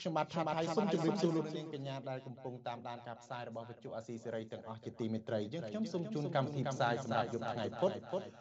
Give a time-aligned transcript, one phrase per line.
[0.00, 7.92] ខ្ញុំបាទថាថៃសូមជម្រាបសួរលោកនាងកញ្ញាដែលកំពុងតាមដានការផ្សាយរបស់វិទ្យុអាស៊ីសេរីទាំងអស់ជាទីមេត្រីយើងខ្ញុំសូមជូនកម្មវិធីផ្សាយសម្រាប់យប់ថ្ងៃពុធ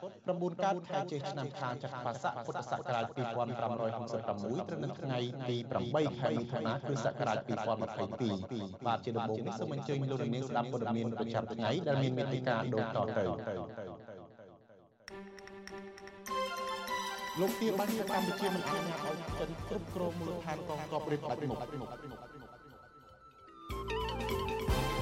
[0.07, 7.37] 9កើតខែចេឆ្នាំខាលចត្វាស័កពុទ្ធសករាជ2566ត្រូវនៅថ្ងៃទី8ខែមិថុនាគ្រិស្តសករាជ
[8.13, 13.25] 2022បាទជាដំបូងនេះសូមអញ្ជើញលោកនាងស្ដាប់ព័ត៌មានប្រចាំថ្ងៃដែលមានមេតិការដូចតទៅ
[17.39, 21.57] លោកទាបាញ់កម្ពុជាមិនអនុញ្ញាតឲ្យចិនគ្រប់គ្រងមូលដ្ឋានកងទ័ពរៀបដាច់មុខ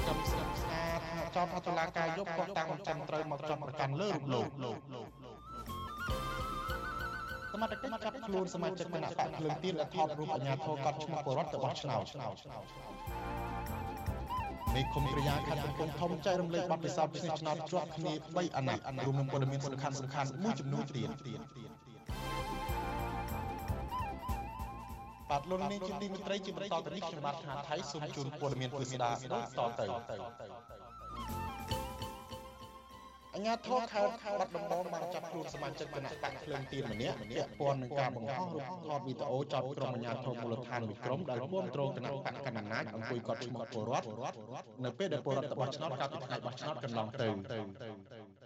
[0.08, 1.00] កំស្រាប់ស្អាត
[1.36, 4.46] ចោទថាតុលាការយកគាត់តាំងចន្ទត្រូវមកចាប់ប្រកាន់លើរូបលោក
[7.52, 12.04] សមត្ថកិច្ចចាប់ខ្លួនសមាជិកគណៈបកភ្លើងទៀនដែលថតរូបអាញាធរកត់ឈ្មោះបរដ្ឋទៅបោះឆ្នោត
[14.74, 21.08] មេឃុំគ្រាយាខណ្ឌកំពង់ធំចែករំលែកបទពិសោធន៍ឆ្នោតជាប់គ្នា3អាណត្តិរួមនឹងព័ត៌មានសំខាន់សំខាន់មួយចំនួនទៀត
[25.30, 29.86] បាទលោកនាងជាទីមេត្រីជាបន្តទៅនេះខ្ញុំបាទថាថៃសូមជូនព័ត៌មានពិស្ដាដូចតទៅ
[33.34, 44.06] អញ្ញាធរខេត្តបាត់ដំបងបានចាប់ខ្លួនសមាជិកគណៈបកភ្លើងទៀនម្នាក់ពាក់ព័ន្ធនឹងការបង្ហោះរូបថតវីដេអូចាប់ក្រុមអញ្ញាធរមូលដ្ឋានមួយក្រុមដែលគ្រប់គ្រងគណៈបកកណ្ដាលអំណាចអង្គុយកត់ឈ្មោះពលរដ្ឋ
[44.84, 47.28] នៅពេលដែលពលរដ្ឋបោះឆ្នោតកាលពីថ្ងៃបោះឆ្នោតកន្លងទៅ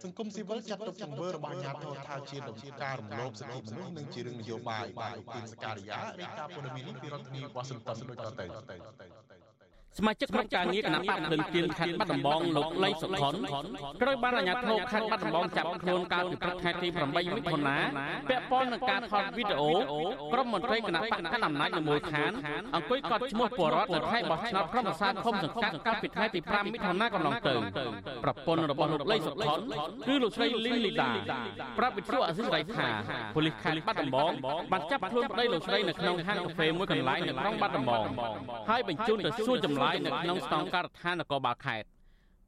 [0.02, 9.31] សង្គមស៊ីវិលចាត់ទុកទង្វើរបស់អាជ្ញាធរថាជាដំណើរការរំលោភសិទ្ធិមនុស្សនិងជារឿងនយោបាយបាទទីនសការីយ៉ារាយការណ៍ព័ត៌មាននេះពីរដ្ឋធានីវ៉ាស៊ីនតោនដូចតទៅ
[9.98, 13.34] សមាជិកក្រុមការងារគណៈបកភ្លឹងទៀនខេត្តបាត់ដំបងលោកលីសុខុន
[14.02, 17.76] ត្រូវបានអាជ្ញាធរខេត្តបាត់ដំបងចាប់ខ្លួនកាលពីព្រឹកថ្ងៃទី8មិថុនា
[18.30, 19.72] ពាក់ព័ន្ធនឹងការថតវីដេអូ
[20.32, 22.32] ក្រុមមន្ត្រីគណៈបកកណ្ដាលអំណាចនៅមូលដ្ឋាន
[22.74, 27.54] អង្គុយកត់ឈ្មោះពលរដ្ឋនៅខេត្តបោះឆ្នោតក្រុមប្រសាឃុំសង្កាត់កាលពីថ្ងៃទី5មិថុនាកន្លងទៅ
[28.24, 29.58] ប្រពន្ធរបស់លោកលីសុខុន
[30.08, 31.10] គឺលោកស្រីលីនលីដា
[31.78, 32.88] ប្រាប់វិទ្យុអសិរ័យថា
[33.34, 34.32] ប៉ូលីសខេត្តបាត់ដំបង
[34.72, 38.04] បានចាប់ខ្លួនប្តីលោកស្រីនៅក្នុងហាងកាហ្វេមួយកន្លែងនៅក្រុងបាត់ដំបង
[38.70, 41.88] ហើយបញ្ជូនទៅសួរចម្លើយនៅក្នុងស្តង់ការដ្ឋាននគរបាលខេត្ត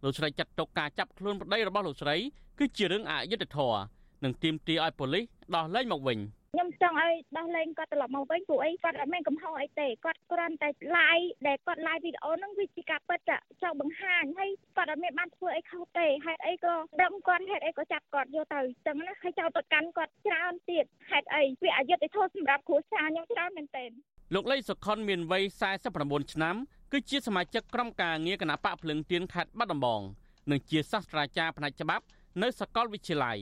[0.04, 2.16] លោកស្រីចាត់ទុកការចាប់ខ្លួនប្តីរបស់លោកស្រី
[2.58, 3.80] គឺជារឿងអយុត្តិធម៌
[4.24, 5.24] និងទាមទារឲ្យប៉ូលីស
[5.54, 6.18] ដោះលែងមកវិញ
[6.54, 13.20] ខ្ញុំចង់ឲ្យដោះលែងគាត់ត្រឡប់មកវិញព្រោះអីគាត់អត់មានកំហុសអីទេគាត់គ្រាន់តែ live ដែលគាត់ live វីដេអូហ្នឹងវាជាការពិត
[13.62, 23.90] ចង់បង្ហាញហើយគាត់អត់មានបានធ្វើអីខុសទេហេតុអីក៏ដឹងគាត់ហេតុអីក៏ចាប់គាត់យកទៅចឹងណាហើយចោលទៅកាន់គាត់ច្រើនទៀតហេតុអីវាអយុត្តិធម៌សម្រាប់គ្រួសារខ្ញុំច្រើនមែនទែន
[24.34, 25.44] លោកលីសុខុនមានវ័យ
[25.88, 26.56] 49ឆ្នាំ
[26.96, 30.02] គឺជាសមាជិកក្រុមការងារគណៈបកភ្លឹងទៀនខេត្តបាត់ដំបង
[30.50, 32.04] និងជាសាស្ត្រាចារ្យផ្នែកច្បាប់
[32.42, 33.38] នៅសាកលវិទ្យាល័យ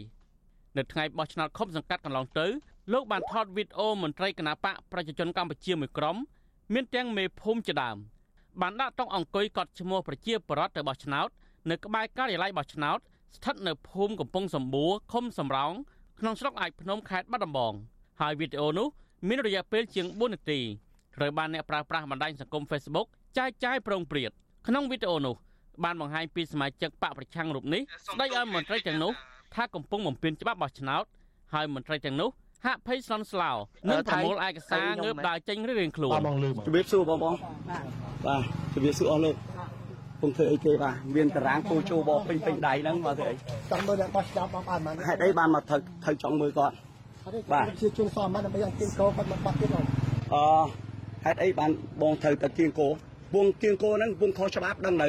[0.77, 2.47] នៅថ្ងៃបោះឆ្នោតឃុំសង្កាត់កន្លងទៅ
[2.93, 6.17] លោកបានថតវីដេអូមន្ត្រីគណៈបកប្រជាជនកម្ពុជាមួយក្រុម
[6.75, 7.97] មានទាំងមេភូមិជាដើម
[8.61, 11.29] បានដាក់តុងអង្គុយកត់ឈ្មោះប្រជាពលរដ្ឋទៅបោះឆ្នោត
[11.71, 12.99] នៅក្បែរការិយាល័យបោះឆ្នោត
[13.37, 15.73] ស្ថិតនៅភូមិកំពង់សម្បួរឃុំសំរោង
[16.21, 17.75] ក្នុងស្រុកអាចភ្នំខេត្តបាត់ដំបង
[18.21, 18.89] ហើយវីដេអូនោះ
[19.29, 20.61] មានរយៈពេលជាង4នាទី
[21.17, 23.09] ត្រូវបានអ្នកប្រើប្រាស់បណ្ដាញសង្គម Facebook
[23.39, 24.31] ចែកចាយប្រងព្រាត
[24.67, 25.35] ក្នុងវីដេអូនោះ
[25.85, 29.13] បានបង្ហាញពីសមាជិកបកប្រឆាំងរូបនេះស្ដីឲ្យមន្ត្រីទាំងនោះ
[29.55, 31.05] ថាកំពុងបំពេញច្បាប់បោះឆ្នោត
[31.55, 32.31] ហើយមន្ត្រីទាំងនោះ
[32.67, 33.51] ហាក់ភ័យស្លន់ស្លោ
[33.89, 36.19] និងប្រមូលឯកសារងើបដើរចេញរៀងខ្លួន
[36.67, 37.35] ជំរាបសួរបងបង
[38.27, 38.43] បាទ
[38.75, 39.37] ជំរាបសួរអស់លោក
[40.21, 43.37] ពុំធ្វើអីគេបាទមានតារាងគោជោបោពេញពេញដៃហ្នឹងមកធ្វើអី
[43.71, 46.75] ចង់មើលអ្នកបោះឆ្នោតបងបានមិនហេតុអីបានមកត្រូវត្រូវចង់មើលគាត់
[47.53, 49.83] បាទជាជួងសមមកដើម្បីឲ្យគៀងគោគាត់មកបាត់ទៀតអឺ
[51.25, 51.71] ហេតុអីបាន
[52.03, 52.89] បងត្រូវតែគៀងគោ
[53.35, 55.07] ពងគៀងគោហ្នឹងពងខុសច្បាប់ដឹងនៅ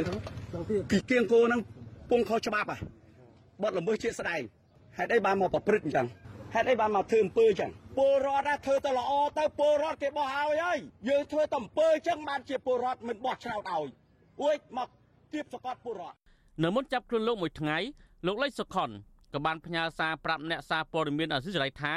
[0.92, 1.62] ពីគៀងគោហ្នឹង
[2.10, 2.80] ពងខុសច្បាប់ហ่ะ
[3.62, 4.42] បត់ល្មើសជាស្ដែង
[4.98, 6.08] ហេតុអីបានមកប្រព្រឹត្តអញ្ចឹង
[6.54, 10.78] ហេតុអីបានមកធ្វើអំពើអញ្ចឹងពលរដ្ឋធ្វើទៅល្អទៅពលរដ្ឋគេបោះឲ្យហើយ
[11.10, 13.90] យើងធ្វើតែអំពើអញ្ចឹងបានជាពលរដ្ឋមិនបោះឆ្នោតឲ្យ
[14.42, 14.88] អួយមក
[15.34, 16.18] ទៀបសកត់ពលរដ្ឋ
[16.64, 17.78] នៅមុនចាប់ខ្លួនលោកមួយថ្ងៃ
[18.28, 18.90] លោកលេចសុខុន
[19.34, 21.94] ក៏បានផ្ញើសារប្រាប់អ្នកសារព័ត៌មានអសិរ័យថា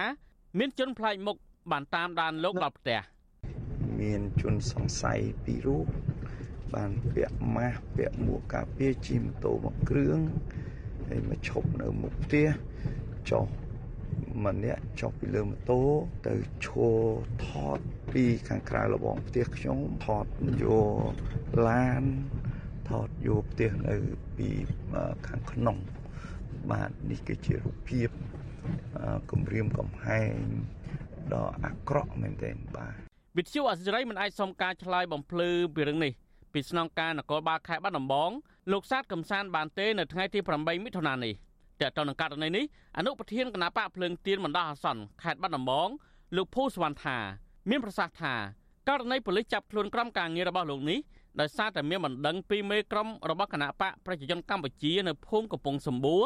[0.59, 1.37] មានជនប្លែកមុខ
[1.73, 3.01] បានតាមដានលោកដល់ផ្ទះ
[4.01, 5.87] មានជនសង្ស័យពីររូប
[6.75, 10.19] បានពាក់ម៉ាស់ពាក់មួកការពារជិះម៉ូតូមកគ្រឿង
[11.09, 12.49] ហើយមកឈប់នៅមុខផ្ទះ
[13.31, 13.47] ចុះ
[14.47, 15.83] ម្នាក់ចុះពីលើម៉ូតូ
[16.27, 16.35] ទៅ
[16.67, 17.05] ឈរ
[17.47, 17.79] ថត
[18.13, 20.27] ពីខាងក្រៅលបងផ្ទះខ្ញុំថត
[20.63, 20.67] យ
[21.11, 21.13] ក
[21.69, 22.05] ឡាន
[22.89, 23.95] ថតយកផ្ទះនៅ
[24.37, 24.49] ពី
[25.29, 25.77] ខាងក្នុង
[26.71, 28.09] បាទនេះគឺជារូបភាព
[29.31, 30.35] គម្រាមកំហែង
[31.35, 32.95] ដ៏អាក្រក់មែនទែនបាទ
[33.37, 36.13] វិទ្យុអសិរ័យមិនអាចសុំការឆ្លើយបំភ្លឺពីរឿងនេះ
[36.57, 38.31] ពីស្នងការនគរបាលខេត្តបាត់ដំបង
[38.73, 41.35] លោកសាទកំសានបានទេនៅថ្ងៃទី8មិថុនានេះ
[41.81, 42.65] តើតើនឹងករណីនេះ
[42.99, 45.89] អនុប្រធានគណៈបកភ្លើងទៀនបណ្ដោះអាសន្នខេត្តបាត់ដំបង
[46.37, 47.19] លោកភូសវណ្ណថា
[47.71, 48.35] មានប្រសាសន៍ថា
[48.89, 50.99] ករណីប៉ូលិសចាប់ខ្លួនក្រុមការងាររបស់លោកនេះ
[51.41, 56.25] ដោយសារតែមានបណ្ដឹងពីមេក្រុមរបស់គណៈបកប្រជាជនកម្ពុជានៅភូមិកំពង់សម្បួរ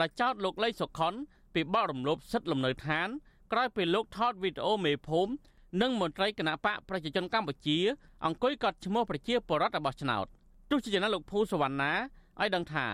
[0.00, 1.14] ដែលចោទលោកលីសុខុន
[1.54, 3.08] ពីបទរំលោភសិទ្ធិលំនៅឋាន
[3.52, 5.32] ក្រោយពីលោកថតវីដេអូមេភូមិ
[5.80, 7.78] និងមន្ត្រីគណៈបកប្រជាជនកម្ពុជា
[8.24, 10.26] អង្គុយកត់ឈ្មោះប្រជាពលរដ្ឋរបស់ឆ្នោត
[10.70, 11.92] ទោះជាយ៉ាងណាលោកភូសវណ្ណា
[12.40, 12.86] ឲ្យដឹងថា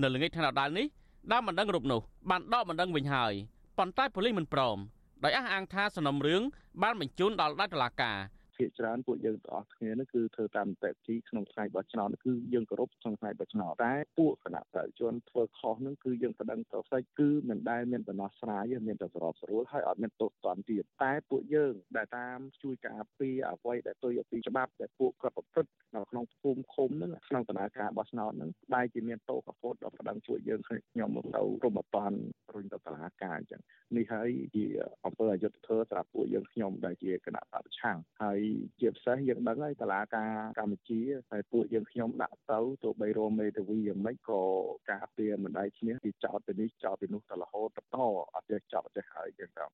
[0.00, 0.86] នៅល្ងាចថ្ងៃដដាលនេះ
[1.32, 2.00] ដើមបណ្ដឹងរូបនោះ
[2.30, 3.32] បានដកបណ្ដឹងវិញហើយ
[3.78, 4.78] ប៉ុន្តែប៉ូលីសមិនព្រម
[5.24, 6.42] ដោយអះអាងថាសំណុំរឿង
[6.82, 8.18] បានបញ្ជូនដល់ដៃតុលាការ
[8.56, 32.12] ភាគច្រើនពួកយើងទាំងអស់គ្នានេះគឺធ្វើតាមនីតិវិធីក្នុងថ្ងៃបោះឆ្នោតគឺយើងគោរពក្នុងថ្ងៃបោះឆ្នោតតែពួកគណៈបព្វជិជនធ្វើខុសនឹងគឺយើងប្តឹងទៅផ្សេងគឺមិនដែលមានដំណោះស្រាយមានតែសរបស្រួលហើយអត់មានទោសទណ្ឌទៀតតែពួកយើងដែលតាមជួយការពារអ្វីដែលទុយពីច្បាប់ដែលពួកគាត់ប្រព្រឹត្តនៅក្នុងភូមិឃុំហ្នឹងក្នុងដំណើរការបោះឆ្នោតហ្នឹងបែរជាមានទោសកោតដល់ប្តឹងជួយយើងខ្ញុំមកទៅរំបតន
[32.54, 33.62] រុញទៅតុលាការអញ្ចឹង
[33.96, 34.64] នេះហើយជា
[35.04, 38.41] អង្គើអយុធធម៌សម្រាប់ពួកយើងខ្ញុំដែលជាគណៈបព្វឆាំងហើយ
[38.80, 41.00] ជាពិសេសយើងដឹងហើយតឡាការកម្ពុជា
[41.30, 44.42] ហើយពួកយើងខ្ញុំដាក់ទៅទោះបីរមមេធាវីយ៉ាងម៉េចក៏
[44.90, 47.96] ការពារមិនដៃឈ្នះពីចោតទៅនេះចោតទៅនោះទៅរហូតបន្ត
[48.34, 49.66] អត់ចេះចោតចេះហើយចឹងទៅ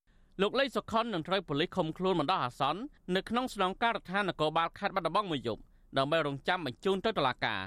[0.43, 2.81] លោកលេខសុខុននឹងត្រូវប៉ូលីសឃុំខ្លួនបណ្ដោះអាសន្ន
[3.17, 5.63] នៅក្នុងស្នងការដ្ឋាននគរបាលខេត្តបាត់ដំបងមួយយប់
[5.99, 7.61] ដើម្បីរងចាំបញ្ជូនទៅតុលាការ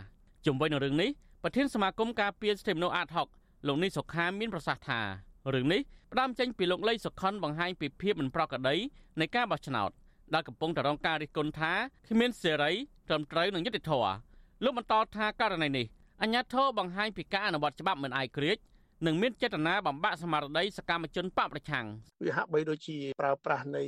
[0.46, 1.10] ជំវិញនឹងរឿងនេះ
[1.44, 3.08] ប្រធានសមាគមការពារសិទ្ធិមនុស្សអាត
[3.38, 5.00] 60លោកនេះសុខាមានប្រសាសន៍ថា
[5.54, 5.82] រឿងនេះ
[6.12, 8.76] ផ្ដើមចេញពីលោកលេខសុខុនបង្ហាញពីភាពមិនប្រក្រតី
[9.20, 9.92] នៃការបោះឆ្នោត
[10.34, 11.74] ដែលកំពុងតែរងការរិះគន់ថា
[12.08, 12.72] គ្មានសេរី
[13.08, 14.14] ត្រឹមត្រូវនិងយុត្តិធម៌
[14.64, 15.86] លោកបន្តថាករណីនេះ
[16.22, 18.58] អញ្ញាធិបបង្ហាញពីការអនុវត្តច្បាប់មិនអាយក្រិច
[19.08, 21.86] និងមានចេតនាបំបាក់ស្មារតីសកម្មជនបកប្រឆាំង
[22.26, 23.84] វាហាក់បីដូចជាប្រើប្រាស់នៃ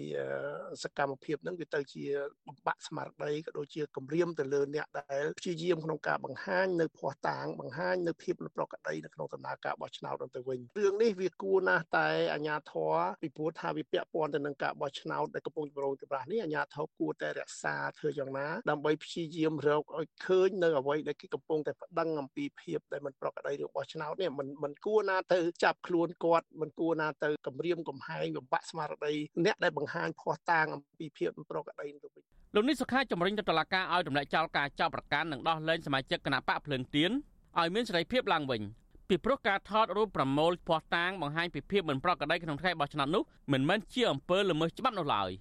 [0.83, 2.03] សកម្មភាពហ្នឹងវាទៅជា
[2.47, 29.13] បំបាក់ស្មារតីក៏ដូចជាគំរាមទៅលើអ្នកដែលព្យាយាមក្នុងការបង្ហាញនៅភ័ស្តុតាងបង្ហាញនៅភាពប្រក្រតីនៅក្នុងដំណើរការបោះឆ្នោតទៅវិញរឿងនេះវាគួរណាស់តែអាជ្ញាធរពីព្រោះថាវាពាក់ព័ន្ធទៅនឹងការបោះឆ្នោតដែលកំពុងចម្រូងចម្រាសនេះអាជ្ញាធរគួរតែរក្សាធ្វើយ៉ាងណាដើម្បីព្យាយាមរកឲ្យឃើញនៅអ្វីដែលគេកំពុងតែប្តឹងអំពីភាពដែលមិនប្រក្រតីរបស់ឆ្នោតនេះមិនមិនគួរណាទៅចាប់ខ្លួនគាត់មិនគួរណាទៅគម្រាមកំហែងបំបាក់ស្មារតី
[29.45, 32.23] អ្នកដែលបង្ហាញភ័ស្តុតាងអំពីភាពមិនប្រក្រតីទៅវិញ
[32.55, 37.11] លោកនេះសុខាជំរិញទៅតុលាការឲ្យទម្លាក់ចោលការចោទប្រកាន់និងដោះលែងសមាជិកគណៈបកភ្លើងទៀន
[37.59, 38.61] ឲ្យមានសេរីភាពឡើងវិញ
[39.09, 43.23] ពីព្រោះការថតរូបប្រមូលភ័ស្តុតាងបង្ហាញពីភាពមិនប្រក្រតីក្នុងថ្ងៃបោះឆ្នោតនោះ
[43.53, 45.31] មិនមែនជាអំពើល្មើសច្បាប់នោះឡើយ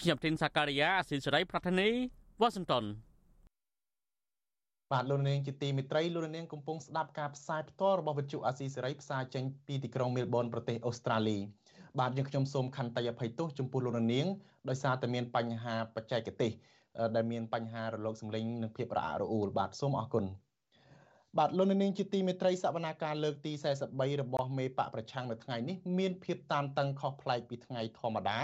[0.00, 1.88] ខ្ញុំទីនសាការីយ៉ាអស៊ីសេរីប្រធានី
[2.40, 2.84] វ៉ាស៊ីនតោន
[4.92, 11.38] បាទលោកនាងជាទីមេត្រីលោកនាងកំពុងស្ដាប់ការផ្សាយផ្ទាល់របស់វិទ្យុអាស៊ីសេរីផ្សាយចេញពីទីក្រុងមែលប៊នប្រទេសអូស្ត្រាលី
[12.00, 14.26] បាទយើងខ្ញុំសូមខន្តីអភ័យទោសចំពោះលោកនាង
[14.68, 16.52] ដោយសារតែមានបញ្ហាបច្ចេកទេស
[17.16, 20.24] ដែលមានបញ្ហារលកសំឡេងនិងភាពរអាក់រអួលបាទសូមអរគុណ
[21.38, 23.52] បាទលោកនាងជាទីមេត្រីសវនាការលើកទី
[23.86, 28.38] 43របស់មេបកប្រឆាំងនៅថ្ងៃនេះមានភាពតានតឹងខុសប្លែកពីថ្ងៃធម្មតា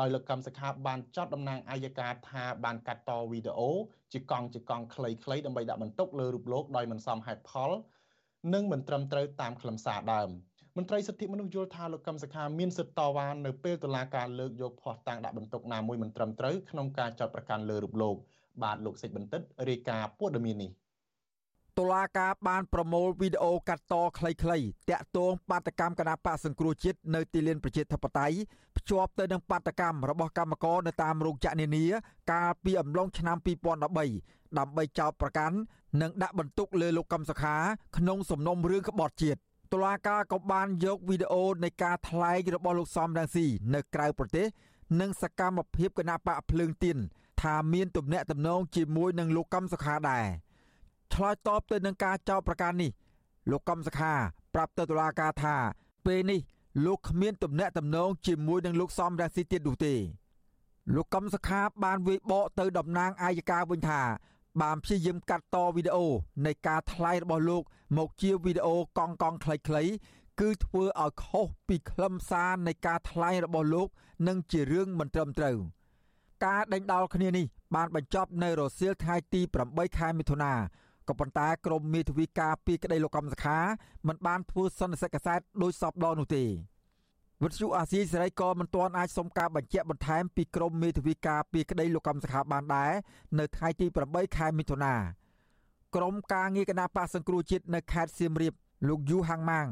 [0.00, 3.70] ដោយលោកកម្មសខាបានចោទតំណាងអាយកាថាបានកាត់តវីដេអូ
[4.12, 7.70] ជាកង់ជាកង់ខ្លីៗដើម្បីដាក់បន្ទុកលើរូបលោកដោយមិនសមហេតុផល
[8.54, 10.28] និងមិនត្រឹមត្រូវតាមខ្លឹមសារដើម
[10.76, 18.16] មន្ត្រីសិទ្ធិមនុស្សយល់ថាលោកកឹមសុខាមានសិទ្ធិតវ៉ានៅពេលតុលាការលើកយកភ័ស្តុតាងដាក់បន្ទុកណាមួយមិនត្រឹមត្រូវក្នុងការចោទប្រកាន់លើរូបលោក
[18.62, 20.72] បាទលោកសេចបន្តិតរាយការណ៍ព័ត៌មាននេះ
[21.78, 24.36] តុលាការបានប្រមូលវីដេអូកាត់តខ្លីៗ
[24.90, 28.36] តាក់ទងបាតកម្មគណៈបកសង្គ្រោះជាតិនៅទីលានប្រជាធិបតេយ្យ
[28.78, 31.84] ភ្ជាប់ទៅនឹងបាតកម្មរបស់កម្មករនៅតាមរោងចក្រនានា
[32.32, 33.84] កាលពីអំឡុងឆ្នាំ2013
[34.58, 35.56] ដើម្បីចោទប្រកាន់
[36.00, 37.56] និងដាក់បន្ទុកលើលោកកឹមសុខា
[37.96, 39.38] ក្នុងសំណុំរឿងក្បត់ជាតិ
[39.72, 44.46] តុលាការក៏បានយកវីដេអូនៃការថ្លែងរបស់លោកសំរងស៊ីនៅក្រៅប្រទេស
[45.00, 46.96] និងសកម្មភាពគណៈបកភ្លើងទៀន
[47.42, 50.24] ថាមានទំនាក់ទំនងជាមួយនឹងលោកកឹមសុខាដែរ
[51.12, 52.90] ឆ្លើយតបទៅនឹងការចោទប្រកាន់នេះ
[53.50, 54.12] លោកកំសខា
[54.54, 55.56] ប្រាប់ទៅតុលាការថា
[56.06, 56.40] ពេលនេះ
[56.84, 59.94] លោកគ្មានទំនាក់ទំនងជាមួយនឹងលោកសំរាសីទៀតនោះទេ
[60.94, 64.02] លោកកំសខាបានវាយបកទៅតំណាងអាយកាវិញថា
[64.62, 66.06] បានព្យាយាមកាត់តវីដេអូ
[66.46, 67.62] នៃការថ្លែងរបស់លោក
[67.96, 69.90] មកជាវីដេអូកង់កង់ខ្លីៗ
[70.40, 73.88] គឺធ្វើឲ្យខុសពីខ្លឹមសារនៃការថ្លែងរបស់លោក
[74.28, 75.56] និងជារឿងមិនត្រឹមត្រូវ
[76.44, 80.52] ការដេញដោលគ្នានេះបានបញ្ចប់នៅរសៀលថ្ងៃទី8ខែមិថុនា
[81.08, 83.58] ក៏ប៉ុន្តែក្រមមេធាវីការពីក្តីលោកកំសខា
[84.08, 86.44] មិនបានធ្វើសន្និសីទកសែតដោយសពដនោះទេ
[87.42, 92.92] វិទ្យុអាស៊ីសេរីក៏មិនទាន់អាចសុំការបញ្ជាក់បន្ថែមពីក្រមមេធាវីការពីក្តីលោកកំសខាបានដែរ
[93.38, 94.94] នៅថ្ងៃទី8ខែមិថុនា
[95.94, 98.54] ក្រមការងារគណៈបកសង្គ្រោះជាតិនៅខេត្តសៀមរាប
[98.88, 99.66] លោកយូហាំងម៉ាង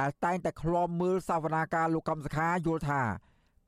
[0.00, 3.02] ដែលតែងតែឃ្លាំមើលសវនាការលោកកំសខាយល់ថា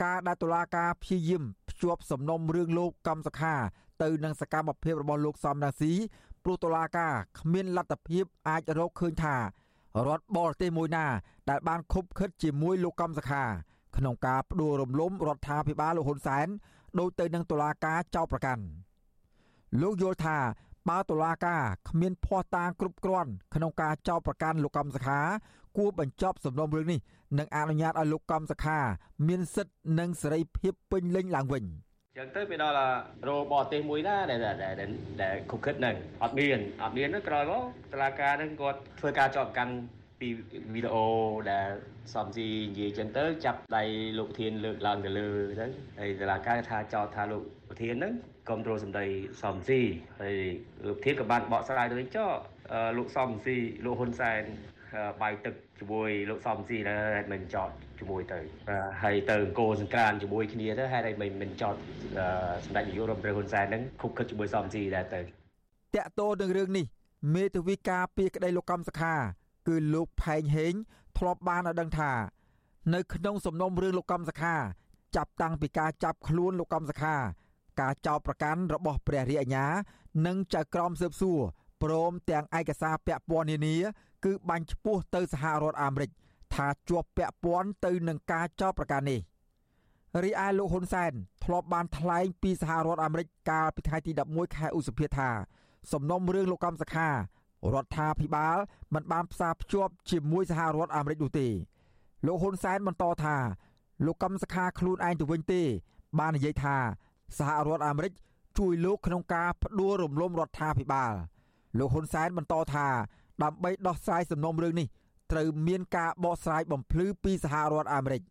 [0.04, 3.54] ការដែលតុលាការព្យាយាមភ្ភ្ជាប់សំណុំរឿងលោកកម្មសខា
[4.02, 5.92] ទៅនឹងសកម្មភាពរបស់លោកសំរាស៊ី
[6.44, 9.36] ព្រោះតុលាការគ្មានលទ្ធភាពអាចរកឃើញថា
[10.06, 11.06] រដ្ឋបរទេសមួយណា
[11.50, 13.44] ដែលបានខុបខិតជាមួយលោកកម្មសខា
[13.96, 16.46] ក្នុងការផ្ដួលរំលំរដ្ឋាភិបាលលោកហ៊ុនសែន
[16.98, 18.64] ដោយទៅនឹងតុលាការចោទប្រកាន់
[19.82, 20.38] លោកយល់ថា
[20.88, 25.20] បើតុលាការគ្មានភ័ស្តុតាងគ្រប់គ្រាន់ក្នុងការចោទប្រកាន់លោកកម្មសខា
[25.76, 27.00] គួរបញ្ចប់សំណុំរឿងនេះ
[27.38, 28.78] និងអនុញ្ញាតឲ្យលោកកម្មសខា
[29.28, 31.64] មានសិទ្ធិនិងសេរីភាពពេញលេញឡើងវិញ
[32.18, 32.82] ចឹងទៅពេលដល់
[33.28, 34.74] រោបរទេសមួយណាដែលដែល
[35.22, 37.62] ដែលគុកគិតហ្នឹងអត់មានអត់មានហ្នឹងក្រោយមក
[37.92, 39.74] តឡាការហ្នឹងគាត់ធ្វើការចោទប្រកាន់
[40.20, 40.28] ពី
[40.74, 41.06] វីដេអូ
[41.50, 41.68] ដែល
[42.14, 43.82] សំស៊ីនិយាយចឹងទៅចាប់ដៃ
[44.18, 45.28] លោកធានលើកឡើងទៅលើ
[45.60, 45.66] ទៅ
[46.00, 47.42] ហើយតឡាការថាចោទថាលោក
[47.82, 48.12] ធានហ្នឹង
[48.48, 49.06] គ្រប់គ្រងសម្ដី
[49.42, 49.80] សំស៊ី
[50.20, 50.36] ហើយ
[50.86, 52.26] លោកធានក៏បានបកស្រាយទៅវិញចោ
[52.98, 54.42] លោកសំស៊ីលោកហ៊ុនសែន
[55.22, 58.40] បាយទឹក ជាមួយលោកសំស៊ីដែរមិនចោតជាមួយទៅ
[59.02, 61.74] ហើយទៅអង្គរសង្ក្រានជាមួយគ្នាទៅហេតុអីមិនមិនចោត
[62.64, 65.20] សម្ដេចនាយករដ្ឋមន្ត្រីហ៊ុនសែនហ្នឹងខុបខិតជាមួយសំស៊ីដែរទៅ
[65.96, 66.86] តាក់ទោនឹងរឿងនេះ
[67.34, 69.14] មេធាវីការពីក្តីលោកកម្មសខា
[69.68, 70.74] គឺលោកផែងហេង
[71.18, 72.12] ធ្លាប់បានឲ្យដឹងថា
[72.94, 74.54] នៅក្នុងសំណុំរឿងលោកកម្មសខា
[75.16, 77.16] ចាប់តាំងពីការចាប់ខ្លួនលោកកម្មសខា
[77.80, 79.66] ការចោទប្រកាន់របស់ព្រះរាជអាជ្ញា
[80.26, 81.40] និងចៅក្រមស៊ើបសួរ
[81.82, 83.76] ព្រមទាំងឯកសារពាក់ព័ន្ធនានា
[84.24, 86.10] គឺបាញ់ឈ្មោះទៅសហរដ្ឋអាមេរិក
[86.54, 89.20] ថាជាប់ពាក់ព័ន្ធទៅនឹងការចោទប្រកាន់នេះ
[90.24, 91.12] រីឯលោកហ៊ុនសែន
[91.44, 95.30] ធ្លាប់បានថ្លែងពីសហរដ្ឋអាមេរិកកាលពីថ្ងៃទី11ខែឧសភាថា
[95.92, 97.14] សំណុំរឿងលោកកំសខារ
[97.84, 98.56] ដ្ឋាភិបាល
[98.94, 101.48] មិនបានផ្សារភ្ជាប់ជាមួយសហរដ្ឋអាមេរិកនោះទេ
[102.26, 103.36] លោកហ៊ុនសែនបន្តថា
[104.06, 105.62] លោកកំសខាខ្លួនឯងទៅវិញទេ
[106.18, 106.76] បាននិយាយថា
[107.38, 108.12] សហរដ្ឋអាមេរិក
[108.58, 111.14] ជួយលោកក្នុងការផ្ដួលរំលំរដ្ឋាភិបាល
[111.78, 112.86] លោកហ៊ុនសែនបន្តថា
[113.42, 114.86] ដើម្បីដោះស្រាយសំណុំរឿងនេះ
[115.32, 118.22] ត្រូវមានការបកស្រាយបំភ្លឺពីសហរដ្ឋអាមេរិក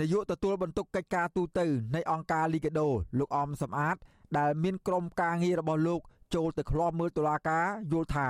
[0.00, 1.60] នាយកទទួលបន្ទុកកិច្ចការទូត
[1.94, 3.96] នៃអង្គការលីកាដូលោកអមសំអាត
[4.38, 6.00] ដែលមានក្រុមការងាររបស់លោក
[6.34, 8.28] ចូលទៅឃ្លាំមើលតុលាការយល់ថា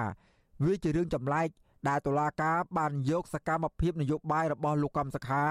[0.64, 1.48] វាជារឿងចម្លែក
[1.88, 5.44] ដែលតុលាការបានយកសកម្មភាពនយោបាយរបស់លោកកំសខា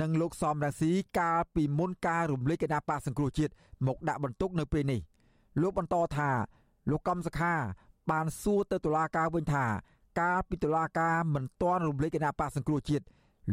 [0.00, 3.52] និងលោកសំរាស៊ីកាលពីមុនការរំលែកគណៈបកសង្គ្រោះជាតិ
[3.86, 5.00] មកដាក់បន្ទុកនៅពេលនេះ
[5.62, 6.30] លោកបន្តថា
[6.90, 7.54] លោកកំសខា
[8.10, 9.64] បានសួរទៅតុលាការវិញថា
[10.18, 13.04] កាលពីតុលាការមិនទាន់រំលែកគណៈបកសង្គ្រោះជាតិ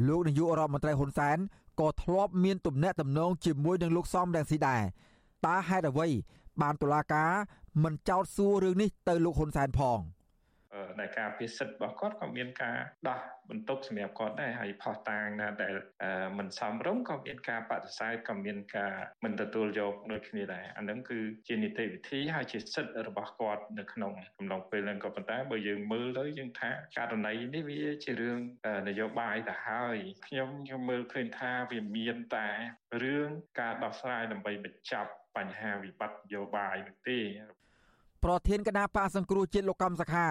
[0.07, 1.37] លោកនាយករដ្ឋមន្ត្រីហ៊ុនសែន
[1.79, 4.81] ក៏ធ្លាប់មានទំនាក់ទំនងជាមួយនឹងលោកសំរងស៊ីដែរ
[5.45, 6.07] តើហេតុអ្វី
[6.61, 7.31] បានតុលាការ
[7.83, 9.99] មិនចោទសួររឿងនេះទៅលោកហ៊ុនសែនផង។
[10.99, 12.77] ដែលការពិសិដ្ឋរបស់គាត់ក៏មានការ
[13.09, 15.73] ដោះបន្ទុកសម្រាប់គាត់ដែរហើយផោះតាងណាដែល
[16.37, 28.39] មិនសមរម្យក៏មានការបដិសេធក៏មានការមិនទទួលយកដូចគ្នាដែរអានឹងគឺជានីតិវិធីហើយជាសិទ្ធិរបស់គាត់នៅក្នុងកំឡុងពេលហ្នឹងក៏ប៉ុន្តែបើយើងមើលទៅយើងថាករណីនេះវាជារឿង
[28.87, 32.49] នយោបាយទៅហើយខ្ញុំខ្ញុំមើលឃើញថាវាមានតែ
[33.03, 37.19] រឿងការដោះស្រាយដើម្បីបញ្ចប់បញ្ហាវិបត្តិនយោបាយនោះទេ
[38.23, 40.27] ប្រធានគណៈបកសង្គ្រោះជាតិលោកកំសខា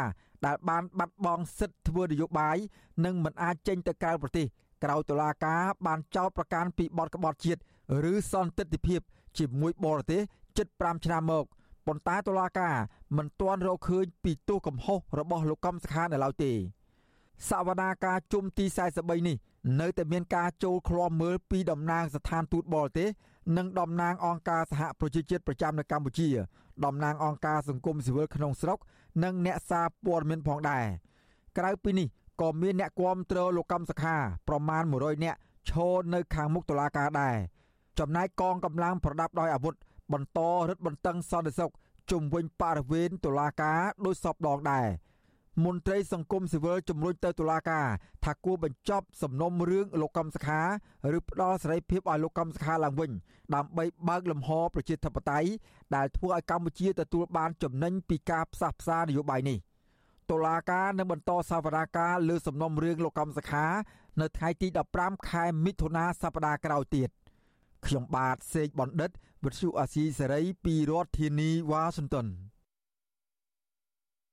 [0.46, 2.56] ដែលបានបាត់បង់សិទ្ធិធ្វើនយោបាយ
[3.04, 4.46] និងមិនអាចចេញទៅក្រៅប្រទេស
[4.84, 7.60] ក្រៅតុលាការបានចោទប្រកាន់ពីបទក្បត់ជាតិ
[8.12, 9.00] ឬសន្តិភាព
[9.38, 10.22] ជាមួយបរទេស
[10.58, 11.44] ជិត5ឆ្នាំមក
[11.86, 12.76] ប៉ុន្តែតុលាការ
[13.16, 16.52] មិនទាន់រកឃើញពីទោសកំហុសរបស់លោកកំសខានៅឡើយទេ
[17.48, 18.64] សវនាការជុំទី
[18.96, 19.36] 43នេះ
[19.80, 23.08] នៅតែមានការចូលឃ្លាំមើលពីតំណាងស្ថានទូតបរទេស
[23.56, 26.28] និងតំណាងអង្គការសហប្រជាជាតិប្រចាំនៅកម្ពុជា
[26.84, 28.78] តំណាងអង្គការសង្គមស៊ីវិលក្នុងស្រុក
[29.24, 30.84] និងអ្នកសារព័ត៌មានផងដែរ
[31.58, 32.08] ក្រៅពីនេះ
[32.40, 34.16] ក៏មានអ្នកគាំទ្រលោកកម្មសខា
[34.48, 35.38] ប្រមាណ100នាក់
[35.70, 37.36] ឈរនៅខាងមុខតុលាការដែរ
[37.98, 39.74] ចំណែកកងកម្លាំងប្រដាប់ដោយអាវុធ
[40.12, 40.38] បន្ត
[40.68, 41.72] រឹតបន្តឹងសន្តិសុខ
[42.10, 44.86] ជុំវិញបរិវេណតុលាការដោយសពដងដែរ
[45.64, 47.86] មន្ត្រីសង្គមស៊ីវិលជំរុញទៅតុលាការ
[48.24, 50.60] ថាគួរបញ្ចប់សំណុំរឿងលោកកំសខា
[51.16, 53.10] ឬផ្ដល់សេរីភាពឲ្យលោកកំសខាឡើងវិញ
[53.54, 55.48] ដើម្បីបើកលំហប្រជាធិបតេយ្យ
[55.96, 59.58] ដែលធ្វើឲ្យកម្ពុជាទទួលបានចំណេញពីការផ្សះផ្សានយោបាយនេះ
[60.30, 63.66] តុលាការនឹងបន្តសវនាការលើសំណុំរឿងលោកកំសខា
[64.20, 64.68] នៅថ្ងៃទី
[64.98, 67.10] 15ខែមិថុនាសប្តាហ៍ក្រោយទៀត
[67.86, 69.10] ខ្ញុំបាទសេកបណ្ឌិត
[69.44, 72.26] វិទ្យុអាស៊ីសេរីពីរដ្ឋធានីវ៉ាស៊ីនតោន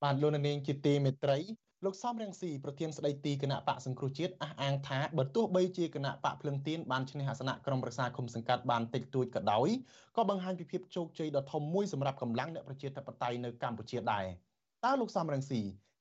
[0.02, 1.38] បានលោកនាងជាទីមេត្រី
[1.84, 9.68] លោកសំរងស៊ីប្រធានស្ដីទីគណៈបកសង្គ្រោះជាតិអះអាងថាបើទោះបីជាគណៈបកភ្លឹងទៀនបានឈ្នះអាសនៈក្រុមប្រឹក្សាគុំសង្កាត់បានតិចតួចក៏ដោយ
[10.16, 14.24] ក៏បង្ហាញពីភាពជោគជ័យដ៏ធំមួយសម្រាប់កម្លាំងអ្នកប្រជាធិបតេយ្យនៅកម្ពុជាដែរ
[14.84, 15.60] តើលោកសំរងស៊ី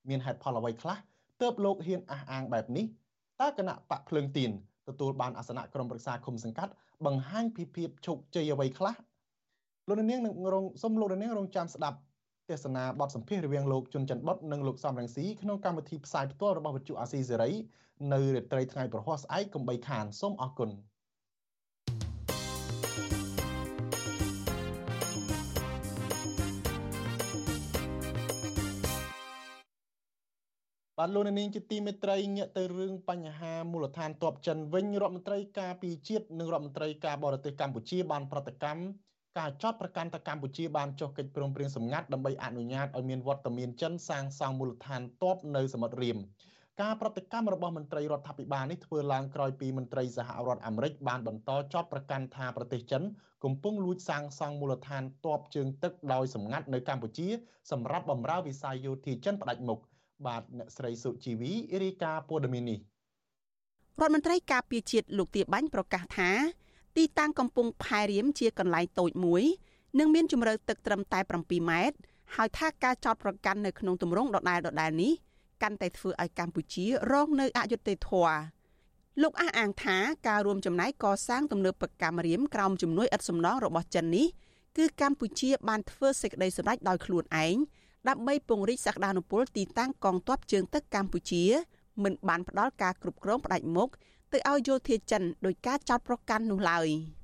[0.10, 0.98] មានហេតុផលអ្វីខ្លះ
[1.42, 2.86] ទើបលោកហ៊ានអះអាងបែបនេះ
[3.42, 4.52] តើគណៈបកភ្លឹងទៀន
[4.90, 6.72] ទទួលបានអាសនៈក្រុមប្រឹក្សាគុំសង្កាត់
[7.06, 8.96] បង្ហាញពីភាពជោគជ័យអ្វីខ្លះ
[9.88, 11.98] លោកនាងនឹងរងសូមលោកនាងរងចាំស្ដាប់
[12.50, 17.52] ទស្សនាបទសម្ភាសរវាងលោកជុនច័ន្ទបុតនិងលោកសំរងស៊ីក្នុងកម្មវិធីផ្សាយផ្ទាល់របស់វិទ្យុអាស៊ីសេរី
[18.14, 20.70] នៅរាត្រីថ្ងៃប្រហ័សស្អែកកុំបីខានសូមអរគុណ
[31.02, 38.82] បាទលោកនាងជាទីមេត្រីងាកទៅរឿងបញ្ហាមូលដ្ឋានទ័ពចិនវិញរដ្ឋមន្ត្រីការពារជាតិនិងរដ្ឋមន្ត្រីការបរទេសកម្ពុជាបានប្រតិកម្ម
[39.40, 46.18] ការចោតប្រកាន់ទៅកម្ពុជាបានចុះកិច្ចព្រមព្រៀងសម្ងាត់ដើម្បីអនុញ្ញាតឲ្យមានវត្តមានចិនសាងសង់មូលដ្ឋានទ័ពនៅសមុទ្ររៀម
[46.82, 53.04] ការប្រតិកម្មរបស់មន្ត្រីរដ្ឋាភិបាលនេះធ្វើឡើងក្រោយពីមន្ត្រីសហរដ្ឋអាមេរិកបានបន្តចោទប្រកាន់ថាប្រទេសចិន
[53.44, 57.28] កំពុងលួចសាងសង់មូលដ្ឋានទ័ពជើងទឹកដោយសម្ងាត់នៅកម្ពុជា
[57.72, 59.80] សម្រាប់បម្រើវិស័យយោធាចិនផ្ដាច់មុខ
[60.26, 61.52] បាទអ្នកស្រីសុជីវី
[61.84, 66.32] រាយការណ៍ព័ត៌មាននេះរដ្ឋមន្ត្រីការពារជាតិលោកទាបាញ់ប្រកាសថា
[66.98, 69.44] ទីតាំងកំពង់ផែរៀមជាកន្លែងតូចមួយ
[70.00, 71.98] និងមានជម្រៅទឹកត្រឹមតែ7ម៉ែត្រ
[72.36, 75.14] ហើយថាការចោតប្រកាន់នៅក្នុងទម្រង់ដដែលដដែលនេះ
[75.62, 78.38] កាន់តែធ្វើឲ្យកម្ពុជារងនៅអយុត្តិធម៌
[79.22, 84.28] លោកអះអាងថាការរួមចំណែកកសាងទំនើបកម្មរៀមក្រោមជំនួយឥតសំណងរបស់ចិននេះ
[84.78, 87.56] គឺកម្ពុជាបានធ្វើសេចក្តីសម្រេចដោយខ្លួនឯង
[88.10, 91.44] ដើម្បីពង្រីកសក្តានុពលទីតាំងកងទ័ពជើងទឹកកម្ពុជា
[92.04, 93.90] មិនបានផ្ដល់ការគ្រប់គ្រងផ្ដាច់មុខ
[94.34, 96.90] ទៅឲ្យយោធាចិនដោយការចោទប្រកាន់នោះឡើយ។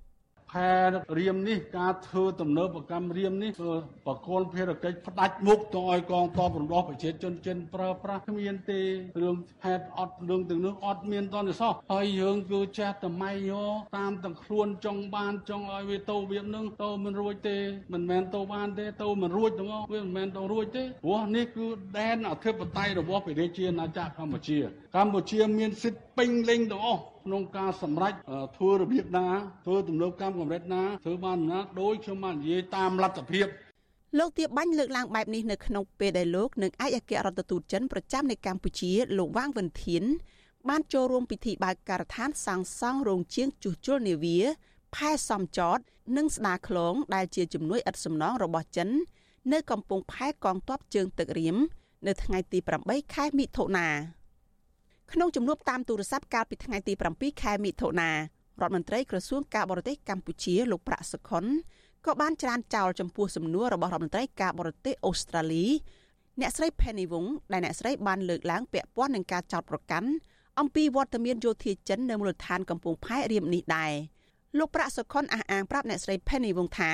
[0.55, 0.73] ផែ
[1.19, 3.51] រៀមនេះការធ្វើទំនើបកម្មរៀមនេះ
[4.07, 8.81] បកគលភារកិច្ចផ្ដាច់មុខទៅឲ្យកងទ័ពរំដោះប្រជាជនចិនប្រើប្រាស់គ្មានទេ
[9.21, 9.35] រឿង
[9.65, 13.63] ហេតុអត់រឿងទាំងនោះអត់មានតនសោះហើយយើងគឺចាស់តម្លៃយោ
[13.97, 17.57] តាមទាំងខ្លួនចង់បានចង់ឲ្យវាទៅវានឹងទៅមិនរួចទេ
[17.93, 21.67] មិនមែនទៅបានទេទៅមិនរួចទាំងអស់វាមិនមែនទៅរួចទេព្រោះនេះគឺ
[21.99, 24.59] ដែនអធិបតេយ្យរបស់ព្រះរាជាណាចក្រកម្ពុជា
[24.95, 28.13] កម្ពុជាមានសិទ្ធិពេញលេញទាំងអស់ ក្នុងការសម្រេច
[28.57, 29.27] ធ្វើរបៀបណា
[29.65, 33.47] ធ្វើទំនើបកម្មកម្រិតណាធ្វើបានណាដោយខ្ញុំបាននិយាយតាមលទ្ធភាព
[34.17, 40.03] លោកទៀបបាញ់លើកឡើងបែបនេះនៅក្នុងពេលដែលលោកនិងឯកអគ្គរដ្ឋទូតចិនប្រចាំនៅកម្ពុជាលោកវ៉ាងវិនធាន
[40.69, 44.37] បានចូលរួមពិធីបើកការដ្ឋានសាងសង់រោងជាងជួសជុលនាវា
[44.95, 45.79] ផែសំចត
[46.17, 48.89] និងស្ដារខ្លងដែលជាជំនួយឥតសំណងរបស់ចិន
[49.53, 51.57] នៅកំពង់ផែកងទ័ពជើងទឹករៀម
[52.07, 53.87] នៅថ្ងៃទី8ខែមិថុនា
[55.13, 58.17] ក្នុងជំនួបតាមទូរស័ព្ទកាលពីថ្ងៃទី7ខែមិថុនារ
[58.61, 61.45] ដ្ឋមន្ត្រីក្រសួងការបរទេសកម្ពុជាលោកប្រាក់សុខុន
[62.05, 65.65] ក៏បានច្រានចោលចំពោះសំណួររបស់រដ្ឋមន្ត្រីការបរទេសអូស្ត្រាលី
[66.41, 70.09] អ្នកស្រី Penny Wong ដែលអ្នកស្រីបានលើកឡើងពាក់ព័ន្ធនឹងការចោទប្រកាន់
[70.59, 73.91] អំពីវត្តមានយោធាចិននៅមូលដ្ឋានកំពង់ផែរៀមនេះដែរ
[74.57, 76.91] លោកប្រាក់សុខុនអះអាងប្រាប់អ្នកស្រី Penny Wong ថា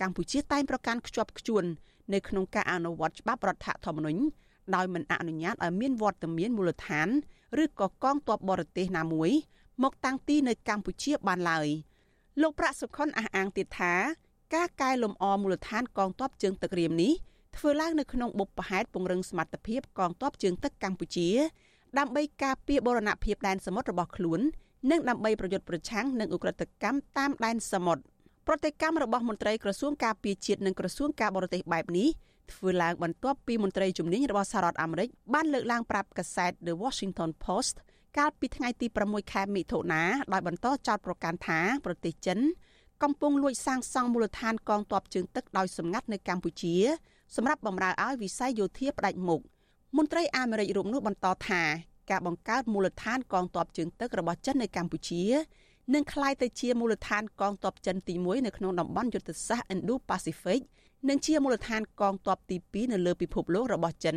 [0.00, 1.64] កម្ពុជាតែងប្រកាន់ខ្ជាប់ខ្ជួន
[2.12, 4.20] នៅក្នុងការអនុវត្តច្បាប់រដ្ឋធម្មនុញ្ញ
[4.74, 7.08] ដោយមិនអនុញ្ញាតឲ្យមានវត្តមានមូលដ្ឋាន
[7.62, 9.30] ឬក៏កងទ័ពបរទេសណាមួយ
[9.82, 11.68] មកតាំងទីនៅកម្ពុជាបានឡើយ
[12.40, 13.94] លោកប្រាក់សុខុនអះអាងទៀតថា
[14.54, 17.12] ការកែលម្អមូលដ្ឋានកងទ័ពជើងទឹករៀមនេះ
[17.56, 21.28] ធ្វើឡើងនៅក្នុងបុព្វហេតុពង្រឹងសមត្ថភាពកងទ័ពជើងទឹកកម្ពុជា
[21.98, 24.40] ដើម្បីការពារបូរណភាពដែនសមុទ្ររបស់ខ្លួន
[24.90, 28.02] និងដើម្បីប្រយុទ្ធប្រឆាំងនឹងឧក្រិដ្ឋកម្មតាមដែនសមុទ្រ
[28.46, 32.08] ប្រតិកម្មរបស់មន្ត្រីក្រសួងការពារជាតិនិងក្រសួងការបរទេសបែបនេះ
[32.52, 37.74] ធ្វើឡើងបន្ទាប់ពីមន្ត្រីជំនាញរបស់សហរដ្ឋអាមេរិកបានលើកឡើងប្រាប់កាសែត The Washington Post
[38.18, 40.02] កាលពីថ្ងៃទី6ខែមិថុនា
[40.32, 42.38] ដោយបន្តចោទប្រកាន់ថាប្រទេសចិន
[43.02, 46.74] កំពុងលួចសាងសង់មូលដ្ឋានកងទ័ពជើងទឹកដោយសម្ងាត់នៅកម្ពុជា
[47.36, 49.40] សម្រាប់បម្រើឲ្យវិស័យយោធាផ្ដាច់មុខ
[49.96, 51.62] មន្ត្រីអាមេរិករូបនោះបន្តថា
[52.10, 55.22] ការបង្កើតមូលដ្ឋានកងទ័ពជើងទឹករបស់ចិននៅកម្ពុជា
[55.94, 60.60] នឹងក្លាយទៅជាមូលដ្ឋានកងទ័ពចិនទី1នៅក្នុងតំបន់យុទ្ធសាស្ត្រ Indo-Pacific
[61.08, 64.16] និងជាមូលដ្ឋានកងទ័ពទី2នៅលើពិភពលោករបស់ចិន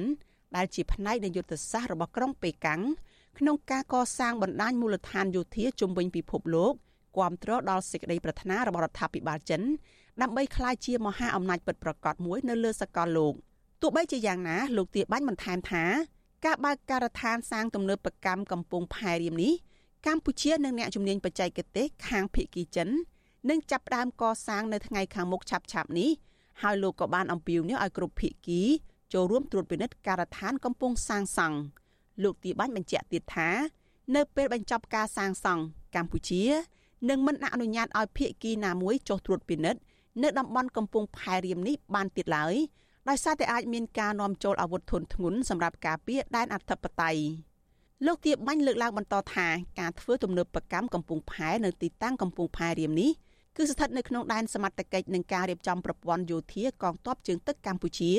[0.55, 2.81] ដែលជាផ្នែកនៃយុទ្ធសាស្ត្ររបស់ក្រុងប៉េកាំង
[3.37, 6.73] ក្នុងការកសាងបណ្ដាញមូលដ្ឋានយោធាជំវិញពិភពលោក
[7.17, 9.61] គាំទ្រដល់សេចក្តីប្រាថ្នារបស់រដ្ឋាភិបាលចិន
[10.21, 13.33] ដើម្បីក្លាយជាមហាអំណាចពិតប្រាកដមួយនៅលើសកលលោក
[13.81, 15.83] ទោះបីជាយ៉ាងណាលោកទាបាញ់បន្ថែមថា
[16.45, 19.53] ការបើកការដ្ឋានសាងទំនើបកម្មកំពង់ផែរៀមនេះ
[20.07, 22.89] កម្ពុជានិងអ្នកជំនាញបច្ចេកទេសខាងភៀកគីចិន
[23.49, 26.09] នឹងចាប់ផ្ដើមកសាងនៅថ្ងៃខាងមុខឆាប់ៗនេះ
[26.61, 28.61] ហើយលោកក៏បានអំពាវនាវឲ្យគ្រប់ភាគី
[29.13, 31.57] ចូលរួមត្រួតពិនិត្យការដ្ឋានកំពុងសាងសង់
[32.23, 33.49] លោកទីបាញ់បញ្ជាក់ទៀតថា
[34.15, 35.63] នៅពេលបញ្ចប់ការសាងសង់
[35.95, 36.43] កម្ពុជា
[37.09, 39.81] នឹងមិនអនុញ្ញាតឲ្យភាគីណាមួយចុះត្រួតពិនិត្យ
[40.23, 42.55] នៅតំបន់កំពង់ផែរៀមនេះបានទៀតឡើយ
[43.09, 47.21] ដោយសារតែអាចមានការនាំចូលអាវុធធុនធ្ងន់សម្រាប់ការពារដែនអធិបតេយ្យ
[48.05, 49.47] លោកទៀបបាញ់លើកឡើងបន្តថា
[49.79, 53.11] ការធ្វើទំនើបកម្មកំពង់ផែនៅទីតាំងកំពង់ផែរៀមនេះ
[53.57, 58.11] គឺស្ថិតនៅក្នុងដែនសមត្ថកិច្ចនឹងការរៀបចំប្រព័ន្ធយោធាកងទ័ពជើងទឹកកម្ពុជា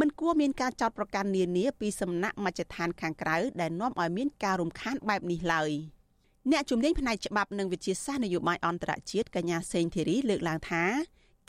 [0.00, 5.70] មិនគួរមានការចោទប្រកាន់នានាពីសំណាក់មជ្ឈដ្ឋានខាងក្រៅដែលនាំឲ្យមានការរំខានបែបនេះឡើយ
[6.50, 10.84] អ្នកជំនាញផ្នែកច្បាប់និងវិជាសាស្ត្រនយោបាយអន្តរជាតិកញ្ញាសេងធីរីលើកឡើងថា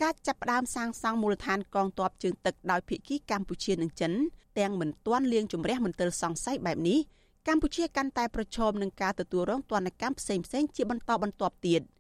[0.02, 4.14] ការចាប់ផ្ដើមសាងសង់មូលដ្ឋានកងទ័ពជើងទឹកដោយភាគីកម្ពុជានិងចិន
[4.60, 7.00] ទាំងមិនទាន់លៀងជំរះមន្ទិលសង្ស័យបែបនេះ
[7.48, 11.82] កម្ពុជាកាន់តែប្រឈមនឹងការទទួលរងទណ្ឌកម្មផ្សេងៗជាបន្តបន្ទាប់ទៀត។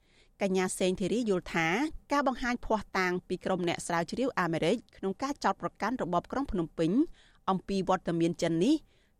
[0.43, 1.67] កញ្ញាសេងធីរីយល់ថា
[2.11, 6.91] ការបង្ហាញភ័ស្តុតាងពីក្រុមអ្នកស្រាវជ្រាវអាមេរិកក្នុងការចោទប្រកាន់របបក្រុងភ្នំពេញ
[7.49, 8.75] អំពីវត្តមានចិននេះ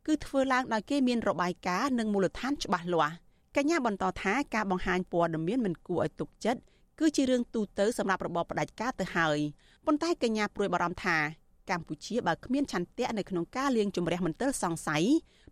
[0.07, 3.15] គឺធ្វើឡើងដោយគេមានរបាយការណ៍និងមូលដ្ឋានច្បាស់លាស់
[3.57, 6.61] កញ្ញាបន្តថាការបង្ហាញព័ត៌មានមិនគួរឲ្យទុកចិត្ត
[6.99, 9.39] គឺជារឿងទូទៅសម្រាប់របបផ្ដាច់ការទៅហើយ
[9.85, 11.17] ប៉ុន្តែកញ្ញាព្រួយបារម្ភថា
[11.69, 15.03] កម្ពុជាបើគ្មានឆន្ទៈនៅក្នុងការលាងជម្រះមន្ទិលសង្ស័យ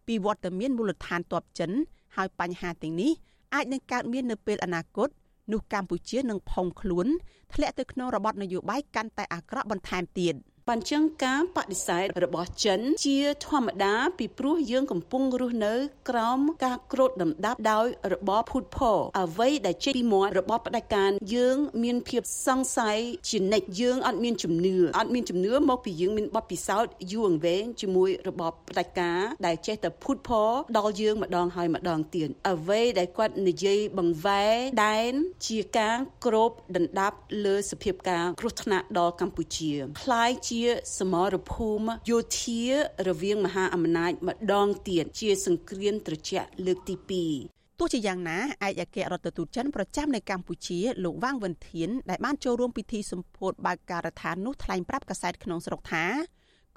[0.07, 1.71] ពីវត្តមានមូលដ្ឋានទ័ពចិន
[2.15, 3.12] ហើយបញ្ហាទាំងនេះ
[3.53, 5.10] អាចនឹងកើតមាននៅពេលអនាគត
[5.51, 7.07] នោះកម្ពុជានឹងផុងខ្លួន
[7.53, 10.35] ធ្លាក់ទៅក្នុងរបបនយោបាយកាន់តែអាក្រក់បន្ថែមទៀត។
[10.70, 15.74] បញ្ចឹងការបដិសេធរបស់ចិន ជាធម្មតាពីព្រោះយើងកំពុងរស់នៅ
[16.11, 34.54] ក្រោមការក្រូតដណ្ដប់ដោយរបបភូតផលអ្វីដែលចេញពីមាត់របបផ្ដាច់ការយើងមានភាពសង្ស័យជានិច្ចយើងអត់មានជំនឿអត់មានជំនឿមកពីយើងមានបទពិសោធន៍យូរអង្វែងជាមួយរបបផ្ដាច់ការដែលចេះតែភូតផលដល់យើងម្ដងហើយម្ដងទៀតអ្វីដែលគាត់និយាយបង្វែរ
[34.87, 35.12] ដែន
[35.48, 40.63] ជាការក្របដណ្ដាប់លើសភាពការគ្រោះថ្នាក់ដល់កម្ពុជាคล้าย ជា
[40.97, 42.61] សមរភូមិយោធា
[43.07, 46.95] រវាងមហាអំណាចម្ដងទៀតជាសង្គ្រាមត្រជាក់លើកទី
[47.37, 48.37] 2ទោះជាយ៉ាងណា
[48.67, 56.05] ឯកអគ្គរដ្ឋទូតចិនប្រចាំនៅកម្ពុជាលោកវ៉ាងវិនធានដែលបានចូលរួមពិធីសម្ពោធបើកការដ្ឋាននោះថ្លែងប្រាប់កាសែតក្នុងស្រុកថា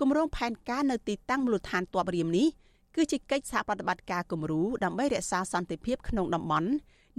[0.00, 2.48] គម្រោងផែនការនៅទីតាំងមូលដ្ឋានទ័ពរៀមនេះ
[2.94, 6.70] គឺជាកិច្ចសហប្រតិបត្តិការគំរូដើម្បីរក្សាសន្តិភាពក្នុងតំបន់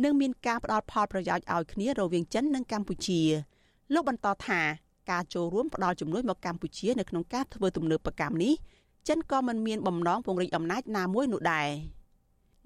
[0.03, 3.21] និងមានការផ្ដល់ផលប្រយោជន៍ឲ្យគ្នារវាងចិននិងកម្ពុជា
[3.93, 4.61] លោកបន្តថា
[5.11, 8.53] ការចូលរួមផ្ដល់ជំនួយមកកម្ពុជានៅក្នុងការធ្វើទំនើបកម្មនេះ
[9.07, 11.69] ចិនក៏មិនមានបំណងពង្រីកអំណាចណាមួយនោះដែរ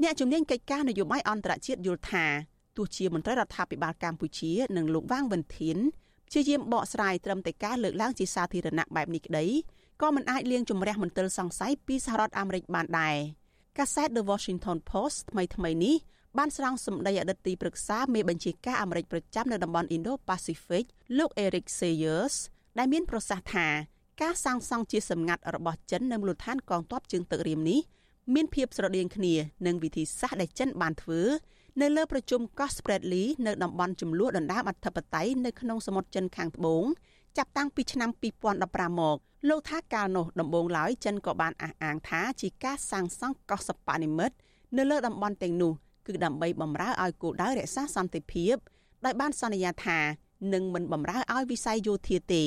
[0.02, 2.25] អ្នកជំនាញកិច្ចការនយោបាយអន្តរជាតិយល់ថា
[2.78, 5.78] ទោះជាមន្ត្រីរដ្ឋាភិបាលកម្ពុជានិងលោកវាងវិនធាន
[6.28, 9.45] ព្យាយាមបកស្រាយត្រឹមតែការលើកឡើងជាសាធារណៈបែបនេះក្តី
[10.02, 13.15] ក៏មិនអាចលៀងជំរះមន្ទិលសង្ស័យពីសហរដ្ឋអាមេរិកបានដែរ
[13.78, 15.95] កាសែត The Washington Post ថ្មីថ្មីនេះ
[16.38, 20.86] បានស្រង់សម្ដីអតីតទីប្រឹក្សាមេបញ្ជាការអាមេរិកប្រចាំនៅតំបន់ Indo-Pacific
[21.18, 22.36] លោក Eric Sayers
[22.78, 23.68] ដែលមានប្រសាសន៍ថា
[24.22, 27.80] ការសាងសង់ជាសម្ងាត់របស់ចិននៅមូលដ្ឋានកងទ័ពជើងទឹករៀមនេះ
[28.36, 29.34] មានភាពស្រដៀងគ្នា
[29.65, 31.22] នឹងវិធីសាស្ត្រដែលចិនបានធ្វើ
[31.82, 36.86] នៅលើប្រជុំកោះ Spratly នៅតំបន់ចំនួនដណ្ដើមអធិបតេយ្យនៅក្នុងសមុទ្រចិនខាងត្បូង
[37.38, 38.10] ចាប់តាំងពីឆ្នាំ
[38.56, 39.18] 2015មក
[39.50, 44.36] លោកថាកាលនោះដំបូងឡើយចិនក៏បានអះអាងថាជាការសាងសង់កោះសប៉ានិមិត្ត
[44.78, 45.74] នៅលើតំបន់ទាំងនោះ
[46.10, 48.56] គឺដើម្បីបំរើឲ្យគោលដៅរក្សាសន្តិភាព
[49.06, 50.00] ដោយបានសន្យាថា
[50.54, 52.43] នឹងមិនបំរើឲ្យវិស័យយោធាទេ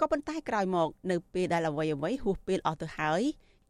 [0.00, 3.22] ក៏ប៉ុន្តែក្រោយមក នៅពេលដែលអ្វីអ្វីហួសពេលអស់ទៅហើយ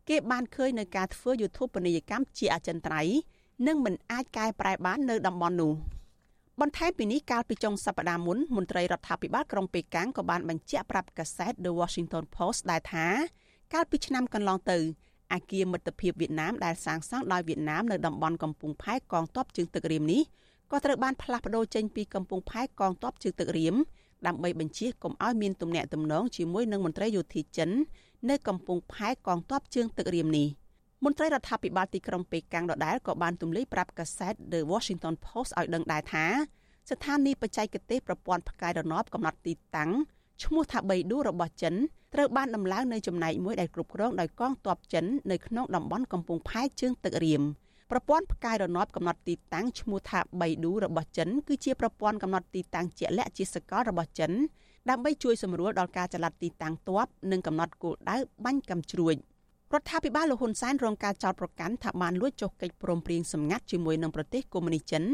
[0.09, 3.17] គេបានឃើញនៅការធ្វើយុទ្ធពនីយកម្មជាអចិន្ត្រៃយ៍
[3.67, 5.73] និងមិនអាចកែប្រែបាននៅតំបន់នោះ
[6.61, 13.07] បន្ថែមពីនេះកាលពីចុងសប្តាហ៍មុនមន្ត្រីរដ្ឋាភិបាលក្រុងប៉េកាំងក៏បានបញ្ជាក់ប្រាប់កាសែត The Washington Post ដែរថា
[13.75, 14.79] កាលពីឆ្នាំកន្លងទៅ
[15.33, 20.23] អាគារមិត្តភាពវៀតណាមដែលសាងសង់ដោយវៀតណាមនៅតំបន់កំពង់ផែកងទ័ពជើងទឹករៀមនេះ
[20.71, 23.75] ក៏ត្រូវបានផ្លាស់ប្ដូរចេញពីកំពង់ផែកងទ័ពជើងទឹករៀម
[24.27, 27.71] ដើម្បីបញ្ជាកុំឲ្យមានទំនាក់ទំនងជាមួយនឹងមន្ត្រីយោធាចិន
[28.31, 30.49] នៅកំពង់ផែកងទ័ពជើងទឹករៀមនេះ
[31.05, 36.27] មន្ត្រីរដ្ឋាភិបាលទីក្រុងប៉េកាំងដដែលក៏បានទម្លាយប្រាប់កាសែត The Washington Post ឲ្យដឹងដែរថា
[36.91, 39.91] ស្ថានីយបច្ចេកទេសប្រព័ន្ធផ្កាយរណបកំណត់ទីតាំង
[40.45, 41.75] ឈ្មោះថាបៃឌូរបស់ចិន
[42.15, 47.43] ត្រូវបានដំឡើងនៅចំណែកមួយដែលគ្រប់គ្រងដោយកងទ័ពចិននៅក្នុងតំបន់កំពង់ផែជើងទឹករៀម
[47.91, 54.33] ប្រព័ន្ធផ្កាយរណបកំណត់ទីតាំងឈ្មោះថាបៃឌូរបស់ចិនគឺជាប្រព័ន្ធកំណត់ទីតាំងជាក់លាក់ជាសកលរបស់ចិន
[54.91, 59.17] ដើម្បីជួយសម្រួលដល់ការចល័តទីតាំងទ័ពនិងកំណត់គោលដៅបាញ់កាំជ្រួច
[59.75, 65.05] រដ្ឋាភិបាលលោកហ៊ុនសែនរងការចោទប្រកាន់ថាបានលួចចុះកិច្ចព្រមព្រៀងសម្ងាត់ជាមួយនឹងប្រទេសកុម្មុយនីសចិន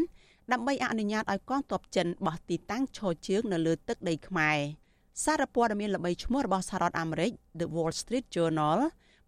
[0.53, 4.59] ដើម្បីអនុញ្ញាតឲ្យកងទ័ពចិនបោះទីតាំងឈរជើងនៅលើទឹកដីខ្មែរ
[5.25, 8.79] សារព័ត៌មានល្បីឈ្មោះរបស់សហរដ្ឋអាមេរិក The Wall Street Journal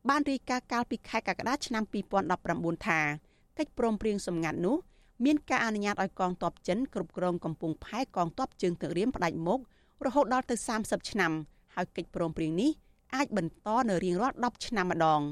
[0.08, 1.82] បានរាយការណ៍កាលពីខែកក្កដាឆ្នាំ
[2.34, 3.00] 2019ថា
[3.58, 4.76] កិច្ចព្រមព្រៀងសម្ងាត់នោះ
[5.24, 9.60] មានការអនុញ្ញាតឲ្យកងទ័ពចិនគ្រប់គ្រងកំពង់ផែកងទ័ពជើងទឹករៀមផ្ដាច់មុខ
[10.04, 11.32] រហូតដល់ទៅ30ឆ្នាំ
[11.74, 12.70] ហើយកិច្ចព្រមព្រៀងនេះ
[13.14, 15.22] អាចបន្តនៅរៀងរាល់10ឆ្នាំម្ដង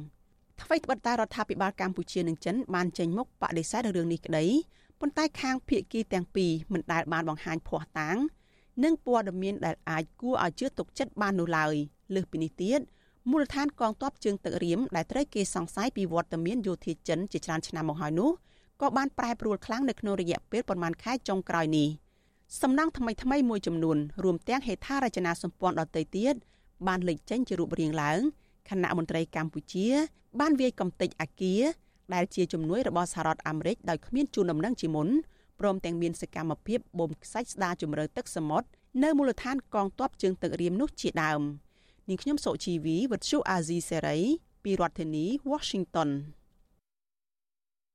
[0.60, 4.44] អ្វីត្បិតតែរដ្ឋាភិបាលកម្ពុជានិងចិនបានចេញមុខបដិសេធរឿងនេះក្តី
[5.00, 8.18] ប៉ុន្តែខាងភាគីទាំងពីរមិនដែលបានបង្ហាញភ័ស្តុតាង
[8.84, 11.74] និងព័ត៌មានដែលអាចគួរឲ្យជឿទុកចិត្តបាននោះឡើយ
[12.14, 12.80] លើសពីនេះទៀត
[13.30, 18.30] មូលដ្ឋានកងទ័ពជើងទឹករៀមដែលត្រូវគេសង្ស័យពីវត្តមានយោធាចិនជាច្រើនឆ្នាំមកហើយនោះ
[18.80, 21.88] ក៏បានប្រែប្រួលខ្លាំងនៅក្នុងរយៈពេលប្រមាណខែចុងក្រោយនេះ
[22.60, 26.34] សំណង់ថ្មីថ្មីមួយចំនួនរួមទាំងហេដ្ឋារចនាសម្ព័ន្ធដទៃទៀត
[26.86, 28.20] បានលេចចេញជារូបរាងឡើង
[28.68, 29.88] គណៈមន្ត្រីកម្ពុជា
[30.40, 31.62] បានវាយកំទេចអាគារ
[32.14, 35.08] ដែលជាជំនួយរបស់សហរដ្ឋអាមេរិកដោយគ្មានជូនដំណឹងជាមុន
[35.60, 38.68] ព្រមទាំងមានសកម្មភាពបូមខ្សាច់ស្ដារជំរឿទឹកសមុទ្រ
[39.02, 41.40] នៅមូលដ្ឋានកងទ័ពជើងទឹករៀមនោះជាដើម
[42.08, 44.18] នាងខ្ញុំសុជីវីវិទ្យុអាស៊ីសេរី
[44.64, 46.10] ពីរដ្ឋធានី Washington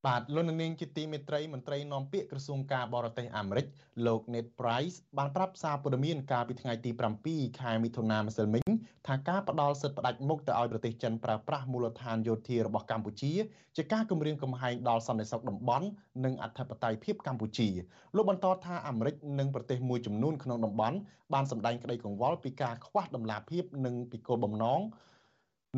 [0.08, 3.66] បាទលោកនាងជាទីមេត្រីមន្ត្រីនាំពាក្យក្រសួងការបរទេសអាមេរិក
[4.06, 6.92] លោក Ned Price បានប្រាប់សារព័ត៌មានកាលពីថ្ងៃទី
[7.26, 8.64] 7ខែមិថុនាម្សិលមិញ
[9.08, 13.34] ថាការផ្ដល់សិទ្ធិផ្ដាច់មុខទៅឲ្យប្រទេសចិនប្រើប្រាស់មូលដ្ឋានយោធារបស់កម្ពុជា
[13.76, 15.88] ជាការគម្រាមកំហែងដល់សន្តិសុខតំបន់
[16.26, 17.70] និងអធិបតេយ្យភាពកម្ពុជា
[18.16, 20.98] លោកបន្តថាអាមេរិកនិងប្រទេសមួយចំនួនក្នុងតំបន់
[21.34, 24.82] បានសម្ដែងក្តីកង្វល់ពីការខ្វះដំណាភាពនិងពីគោលបំណង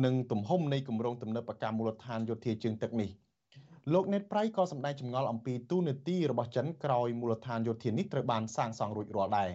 [0.04, 3.10] និងទំហំនៃគម្រោងទំនើបកម្មមូលដ្ឋានយោធាជើងទឹកនេះ
[3.92, 9.50] លោកណេតប្រៃក៏សម្ដែងចម្ងល់អំពីទូនាទីរបស់ចិនក្រោយមូលដ្ឋានយោធានេះត្រូវបានសាងសង់រួចរាល់ដែរ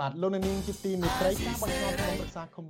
[0.00, 2.66] បាទលោកនាងជាទីមេត្រីការបោះឆ្នោតក្រុមប្រឹក្សាគុំ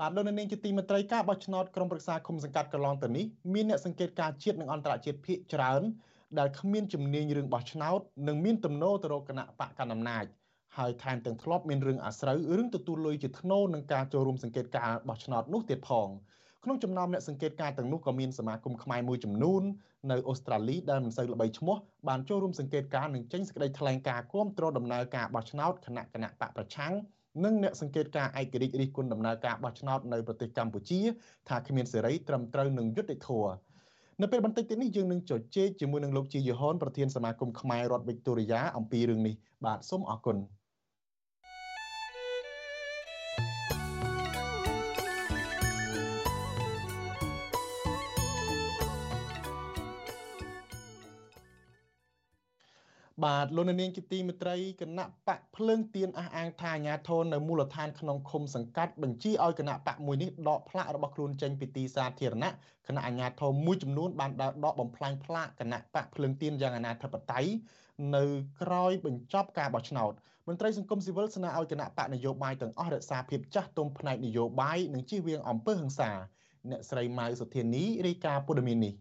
[0.00, 3.24] បាទលោកនាងជាទីមេត្រីការបោះឆ្នោតក្រុមប្រឹក្សាគុំសង្កាត់កន្លងទៅនេះ
[3.54, 5.82] មានអ្នកសង្កេតការជាតិនិងអន្តរជាតិភាគច្រើន
[6.38, 10.24] ដែលគ្មានជំនាញរឿងបោះឆ្នោតនិងមានទំនោរទៅរកគណៈបកកណ្ដាលអំណាច
[10.76, 16.08] ហើយថែមទាំងធ្លាប់មានរឿងអាស្រូវរឿងទទួលលុយជាធ្នូនឹងការចូលរួមសង្កេតការបោះឆ្នោតនោះទៀតផង។
[16.68, 19.62] ក្នុងចំណោមអ្នកសង្កេតការទាំងនោះក៏មានសមាគមខ្មែរមួយចំនួន
[20.10, 21.76] នៅអូស្ត្រាលីដែលមិនសូវល្បីឈ្មោះ
[22.08, 26.92] បានចូលរួមសង្កេតការនិងចេញសេចក្តីថ្លែងការណ៍គាំទ្រដំណើរការបោះឆ្នោតគណៈគណៈបកប្រឆាំង
[27.44, 31.00] និងអ្នកសង្កេតការឯករាជ្យរិះគន់ដំណើរការបោះឆ្នោតនៅប្រទេសកម្ពុជា
[31.48, 33.52] ថាគ្មានសេរីត្រឹមត្រូវនិងយុត្តិធម៌
[34.20, 40.38] នៅពេលបន្តិចទៀតនេះយើងនឹងជជែកជាមួយនឹងលោកជាយហនប្រធានសមាគមខ្មែររដ្ឋវិកតូរីយ៉ាអំពីរឿងនេះបាទសូមអរគុណ
[53.24, 62.50] បាទលោកនាងជាទីមេត្រីគណៈបកភ្លើងទៀនអះអាងថាអាញាធននៅមូលដ្ឋានក្នុងឃុំសង្កាត់បញ្ជាឲ្យគណៈបកមួយនេះដកផ្លាករបស់ខ្លួនចេញពីទីសាធារណៈ
[62.88, 67.50] គណៈអាញាធមមួយចំនួនបានដើរដកបំផ្លាញផ្លាកគណៈបកភ្លើងទៀនយ៉ាងអនាធិបតេយ្យ
[68.16, 68.24] នៅ
[68.62, 70.12] ក្រោយបញ្ចប់ការបោះឆ្នោត
[70.48, 76.10] មន្ត្រីសង្គមស៊ីវិលស្នើឲ្យគណៈបកនយោបាយទាំងអស់រក្សាភាពចាស់ទុំផ្នែកនយោបាយនិងជៀសវាងអំពើហិង្សា
[76.70, 78.94] អ្នកស្រីម៉ៅសុធានីរាយការណ៍ព័ត៌មាននេះ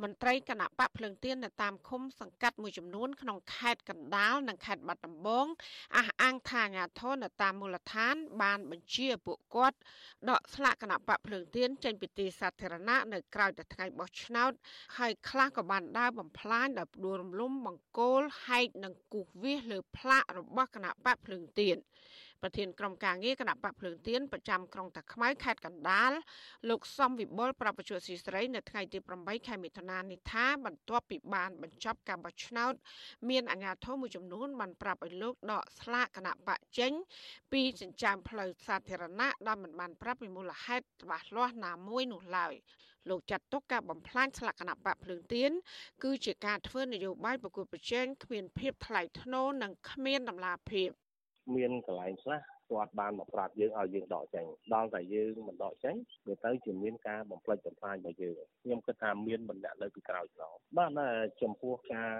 [0.00, 5.46] មន្ត្រីគណៈបកភ្លឹងទៀននៅតាមឃុំសង្កាត់មួយចំនួនក្នុងខេត្តកណ្ដាលនិងខេត្តបាត់ដំបង
[5.96, 9.78] អះអាងថាអាញាធននៅតាមមូលដ្ឋាន បានបញ្ជាពួកគាត់
[10.30, 14.52] ដកស្លាកគណៈបកភ្លើងទៀនចេញពីទីសាធារណៈនៅក្រៅតែថ្ងៃបោះឆ្នោត
[14.98, 21.76] ហើយខ្លះក៏បានដើរបំផ្លាញដោយផ្ដួលរំលំបង្គោលហែកនិងគូសវាសលើផ្លាករបស់គណៈបកភ្លើងទៀន
[22.42, 26.12] ប្រធានក្រុមការងារគណៈបកភ្លើងទៀនប្រចាំក្រុងតាខ្មៅខេត្តកណ្ដាល
[26.70, 32.72] លោកសំវិបុលប្រាប់បច្ចុប្បន្នស៊ីស្រីនៅថ្ងៃទី8ខែមិថុនានេះថាបន្ទាប់ពីបានបញ្ចប់ការបោះឆ្នោត
[33.30, 36.92] មានអាជ្ញាធរមួយចំនួនបានប្រាប់ឲ្យលោកដកស្លាកគណៈបកចេញ
[37.52, 42.54] ពីចិញ្ចើមផ្លូវសាធារណៈដែលមិនបានប្រាប់ពីមូលហេតុច្បាស់លាស់ណាមួយនោះឡើយ
[43.10, 45.50] លោកចាត់ទុកការបំផ្លាញស្លាកគណៈបកភ្លើងទៀន
[46.02, 50.90] គឺជាការធ្វើនយោបាយប្រកួតប្រជែងគ្មានភាពថ្លៃថ្នូរនិងគ្មានតម្លាភាព
[51.56, 52.40] មានកន្លែងខ្លះ
[52.72, 55.94] គាត់បានមកប្រាប់យើងឲ្យយើងដកចេញដល់តែយើងមិនដកចេញ
[56.28, 60.90] វាទៅជាមានការបំផ្លិចបំផ្លាញរបស់យើងខ្ញុំគិតថាមានបណ្ដាក់នៅពីក្រោយខ្នងបាទ
[61.42, 62.14] ចំពោះការ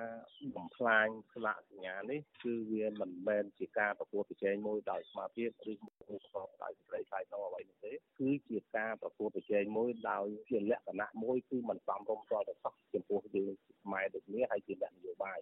[0.57, 13.51] បំផ្លាញស្លាកសញ្ញានេះគឺវាមិនមែនជាការប្រកួតប្រជែងមួយដោយស្មារតីឬមួយខុសដោយសេចក្តីថ្លៃថ្នូរអ្វីនោះទេគឺជាការប្រកួតប្រជែងមួយដោយជាលក្ខណៈមួយគឺមិនសមរម្យទាល់តែសោះចំពោះយើង
[13.83, 15.41] ខ្មែរដូចនេះហើយជាលក្ខនយោបាយ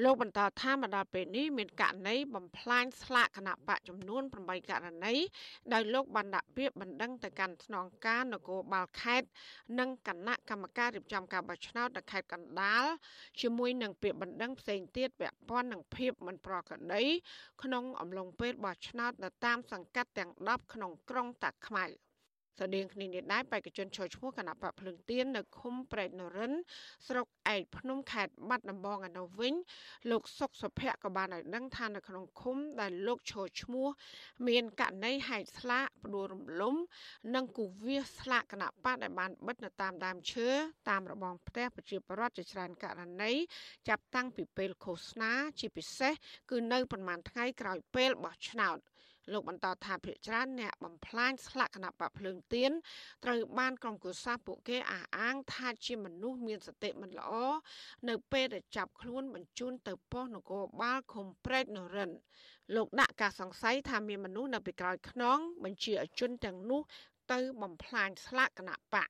[0.00, 5.14] លោកបន្តថាមកដល់ពេលនេះមានករណីបំផ្លាញស្លាកគណៈបកចំនួន8ករណី
[5.72, 9.28] ដោយលោកបានដាក់ពាក្យបណ្ដឹងទៅកាន់ស្នងការនគរបាលខេត្ត
[9.78, 12.84] និងគណៈកម្មការរៀបចំការបោះឆ្នោតនៅខេត្តកណ្ដាល
[13.40, 17.02] ជាមួយនឹងពាក្យបណ្ដឹងផ្សេងទៀតពាក់ព័ន្ធនឹងភាពមិនប្រក្រតី
[17.62, 21.86] ក្នុងអំឡុងពេលបោះឆ្នោតនៅតាមសង្កាត់ទាំង10ក្នុងក្រុងតាខ្មៅ។
[22.60, 26.52] ស្តីងគ្នានេះដែរបេក្ខជនចូលឈ្មោះគណៈបកភ្លើងទៀននៅឃុំប្រែកនរិន
[27.06, 29.54] ស្រុកឯកភ្នំខេត្តបាត់ដំបងឯនោះវិញ
[30.10, 33.88] លោកសុកសុភ័ក្រក៏បានឲ្យដឹងថានៅក្នុងឃុំដែលលោកឈរឈ្មោះ
[34.48, 36.74] មានករណីហែកស្លាកផ្ដួលរំលំ
[37.34, 40.48] និងគូវាសស្លាកគណៈបកដែលបានបិទនៅតាមដើមឈើ
[40.90, 43.32] តាមរបងផ្ទះប្រជាពលរដ្ឋជាច្រើនករណី
[43.88, 46.12] ចាប់តាំងពីពេលឃោសនាជាពិសេស
[46.50, 48.78] គឺនៅប្រហែលថ្ងៃក្រោយពេលបោះឆ្នោត
[49.32, 52.72] លោកបន្តថាភ្នាក់ច្រើនអ្នកបំផ្លាញស្លាកគណៈបកភ្លើងទៀន
[53.24, 57.32] ត្រូវបានក្រុមគូសាពួកគេអះអាងថាជាមនុស្សមានសតិមិនល្អ
[58.08, 62.10] នៅពេលដែលចាប់ខ្លួនបញ្ជូនទៅប៉ុស្តិ៍នគរបាលឃុំព្រែកនរិន
[62.74, 66.80] លោកដាក់ការសង្ស័យថាមានមនុស្សនៅពីក្រោយខ្នងបញ្ជាឲ្យជនទាំងនោះ
[67.32, 69.08] ទៅបំផ្លាញស្លាកគណៈបក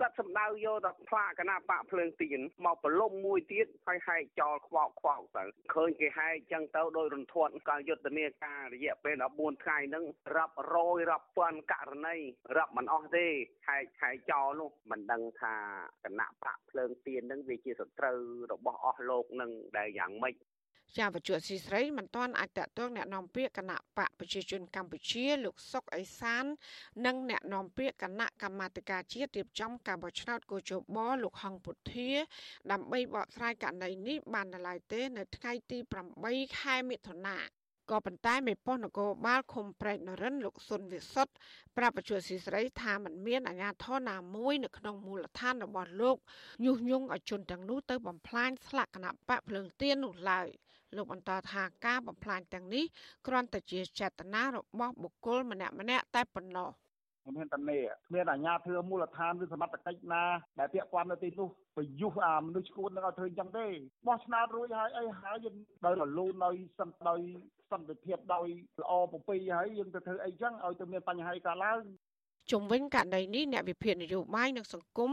[0.00, 10.04] គាត់សម្ដៅយកតែផ្លាកគណៈបកភ្លើងទៀនមកប្រឡំមួយទៀតហើយហែកចោលខ្វោកខ្វោកទៅឃើញគេហែកចឹងទៅដោយរន្ធត់កាលយុទ្ធនាការរយៈពេល14ថ្ងៃហ្នឹង
[10.36, 12.16] រាប់រយរាប់ពាន់ករណី
[12.56, 13.26] រាប់មិនអស់ទេ
[13.68, 15.54] ហែកហែកចោលនោះមិនដឹងថា
[16.04, 18.18] គណៈបកភ្លើងទៀនហ្នឹងវាជាសត្រូវ
[18.52, 20.34] របស់អស់លោកនឹងដែលយ៉ាងម៉េច
[20.97, 26.45] ជាវជុស៊ីស្រីមិនទាន់អាចតតងแนะនាំពាក្យគណៈបកប្រជាជនកម្ពុជាលោកសុកអេសាន
[27.05, 32.11] និងแนะនាំពាក្យគណៈកម្មាធិការជាតិរៀបចំការបោះឆ្នោតកោជបលោកហងពុធា
[32.71, 35.77] ដើម្បីបកស្រាយករណីនេះបាននៅឡើយទេ នៅថ្ងៃទី
[36.17, 37.37] 8ខែមិថុនា
[37.91, 41.33] ក៏ប៉ុន្តែមេប៉ុស្តិ៍នគរបាលឃុំប្រែកនរិនលោកសុនវិសុទ្ធ
[41.77, 46.17] ប្រាប់បច្ចុប្បន្នស៊ីស្រីថាมันមានអាជ្ញាធរណាមួយនៅក្នុងមូលដ្ឋានរបស់លោក
[46.65, 50.47] ញុះញង់ឲ្យជនទាំងនោះទៅបំផ្លាញស្លាកគណៈបកភ្លើងទៀននោះឡើយ
[50.96, 52.84] លោកបន្តថាការបំផ្លាញទាំងនេះ
[53.26, 56.70] គ្រាន់តែជាចេតនារបស់បុគ្គលម្នាក់ម្នាក់តែប៉ុណ្ណោះ
[57.26, 60.22] គ្មានតនេគ្មានអាជ្ញាធរមូលដ្ឋានឬសមត្ថកិច្ចណា
[60.58, 63.66] ដែលពាក់ព័ន្ធនៅទីនោះប្រយុទ្ធអាមនុស្សឈួននឹងឲ្យធ្វើអញ្ចឹងទេ
[64.06, 67.20] បោះឆ្នោតរួចហើយអីហើយយើងដោយរលូនដោយសិនដោយ
[67.70, 68.48] សន្តិភាពដោយ
[68.80, 71.80] ល្អពពីហើយយើងទៅធ្វើអីចឹងឲ្យទៅមានបញ្ហាកើតឡើង
[72.50, 75.10] ជុំវិញករណីនេះអ្នកវិភាគនយោបាយនិងសង្គម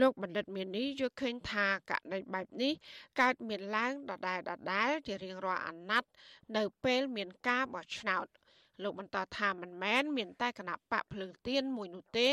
[0.00, 2.72] លោកបណ្ឌិតមាននេះយល់ឃើញថាករណីបែបនេះ
[3.20, 6.10] កើតមានឡើងដដែលដដែលជារៀងរាល់អាណត្តិ
[6.56, 8.26] នៅពេលមានការបោះឆ្នោត
[8.82, 12.28] លោកបន្តថាមិនមែនមានតែគណៈបកភ្លើងទៀនមួយនោះទេ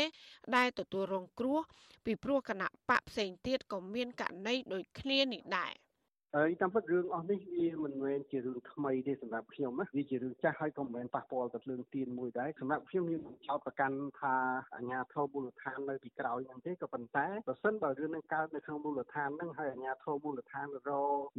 [0.56, 1.60] ដែលទទួលរងគ្រោះ
[2.04, 5.74] ពីព្រោះគណៈបកផ្សេងទៀតក៏មានករណីដូចគ្នានេះដែរ។
[6.36, 14.34] ហើយតាមពិតរឿងអស់នេះវាមិនមែនជារឿងថ្មីទេសម្រាប់ខ្ញុំណាវាជារឿងចាស់ហើយក៏មិនមែនប៉ះពាល់ទៅលើទៀនមួយដែរសម្រាប់ខ្ញុំមានចោតប្រកាន់ថា
[14.76, 20.90] អាញាធរមូលដ្ឋាននៅពីក្រោយហ្នឹងទេក៏ប៉ុន្តែបើសិនបើរឿងនឹងកើតនៅក្នុងមូលដ្ឋានហ្នឹងហើយអាញាធរមូលដ្ឋានរ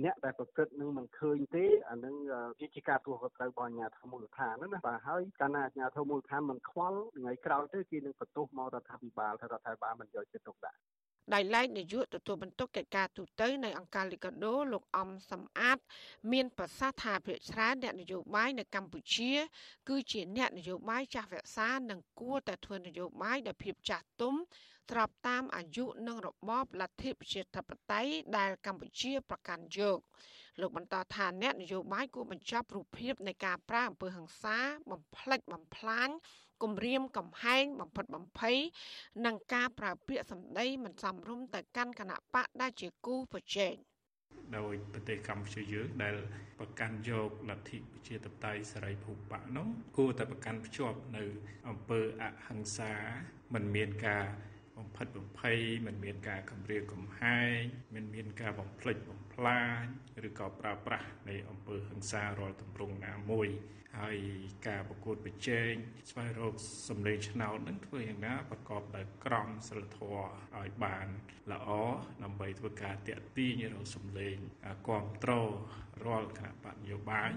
[0.04, 2.16] អ្នកដែលប្រព្រឹត្តនឹងមិនឃើញទេអានឹង
[2.60, 10.80] វាជាការទោះត្រូវរបស់អាញាធរមូលដ្ឋានណាបាទហើយកាលណាអាញាធរមូលដ្ឋានមិនខ្វល់ថ្ងៃក្រោយទៅគេនឹងបន្ទោសមករដ្ឋាភិបាលថារដ្ឋាភិបាលមិនយកចិត្តទុកដាក់
[11.34, 15.78] ដោយឡែកនាយកទទួលបន្ទុកកិច្ចការទូតនៅអង្គការលីកាដូលោកអំសំអាត
[16.32, 19.34] មានប្រសាសន៍ថាភាគច្រើនអ្នកនយោបាយនៅកម្ពុជា
[19.90, 24.36] គឺជាអ្នកនយោបាយចាស់វក្សានិងគួរតែធ្វើនយោបាយដោយភាពចាស់ទុំ
[24.90, 29.98] ស្របតាមអាយុនិងរបបលទ្ធិប្រជាធិបតេយ្យដែលកម្ពុជាប្រកាន់យក
[30.60, 34.58] លោកបន្តថាអ្នកនយោបាយគួរបញ្ចប់រូបភាពនៃការប្រាអំពើហិង្សា
[34.92, 36.10] បំផ្លិចបំផ្លាញ
[36.64, 38.58] គំរាមកំហែងបំផិតបំភ័យ
[39.26, 43.76] និងការប្រើពាក្យសម្ដីមិនសមរម្យទៅកាន់គណៈបកដែលជាគូប្រជែង
[44.58, 46.16] ដោយប្រទេសកម្ពុជាយើងដែល
[46.60, 51.24] ប្រកាន់យកលទ្ធិប្រជាធិបតេយ្យសេរីភូបកនោះគួរតែប្រកាន់ភ្ជាប់នៅ
[51.68, 52.94] អំពើអហិង្សា
[53.54, 54.26] មិនមានការ
[54.82, 57.60] បំផិតបំភ័យមិនមានការគំរាមកំហែង
[57.96, 59.82] មិនមានការបំផ្លិចបំផ្លាញ
[60.28, 63.50] ឬក៏ប្រើប្រាស់នៃអំពើហិង្សារាល់ទម្រង់ណាមួយ
[64.00, 64.18] ហើយ
[64.68, 65.72] ការប្រកួតប្រជែង
[66.10, 66.54] ស្វែងរក
[66.90, 71.08] សម្លេងឆ្នោតនឹងធ្វើយ៉ាងណាប្រកបដោយក្រមសីលធម៌ឲ្យបាន
[71.52, 71.70] ល្អ
[72.24, 74.38] ដើម្បីធ្វើការតាក់ទាញរកសម្លេង
[74.88, 75.50] គ្រប់គ្រង
[76.06, 77.32] រាល់គណៈបកនយោបាយ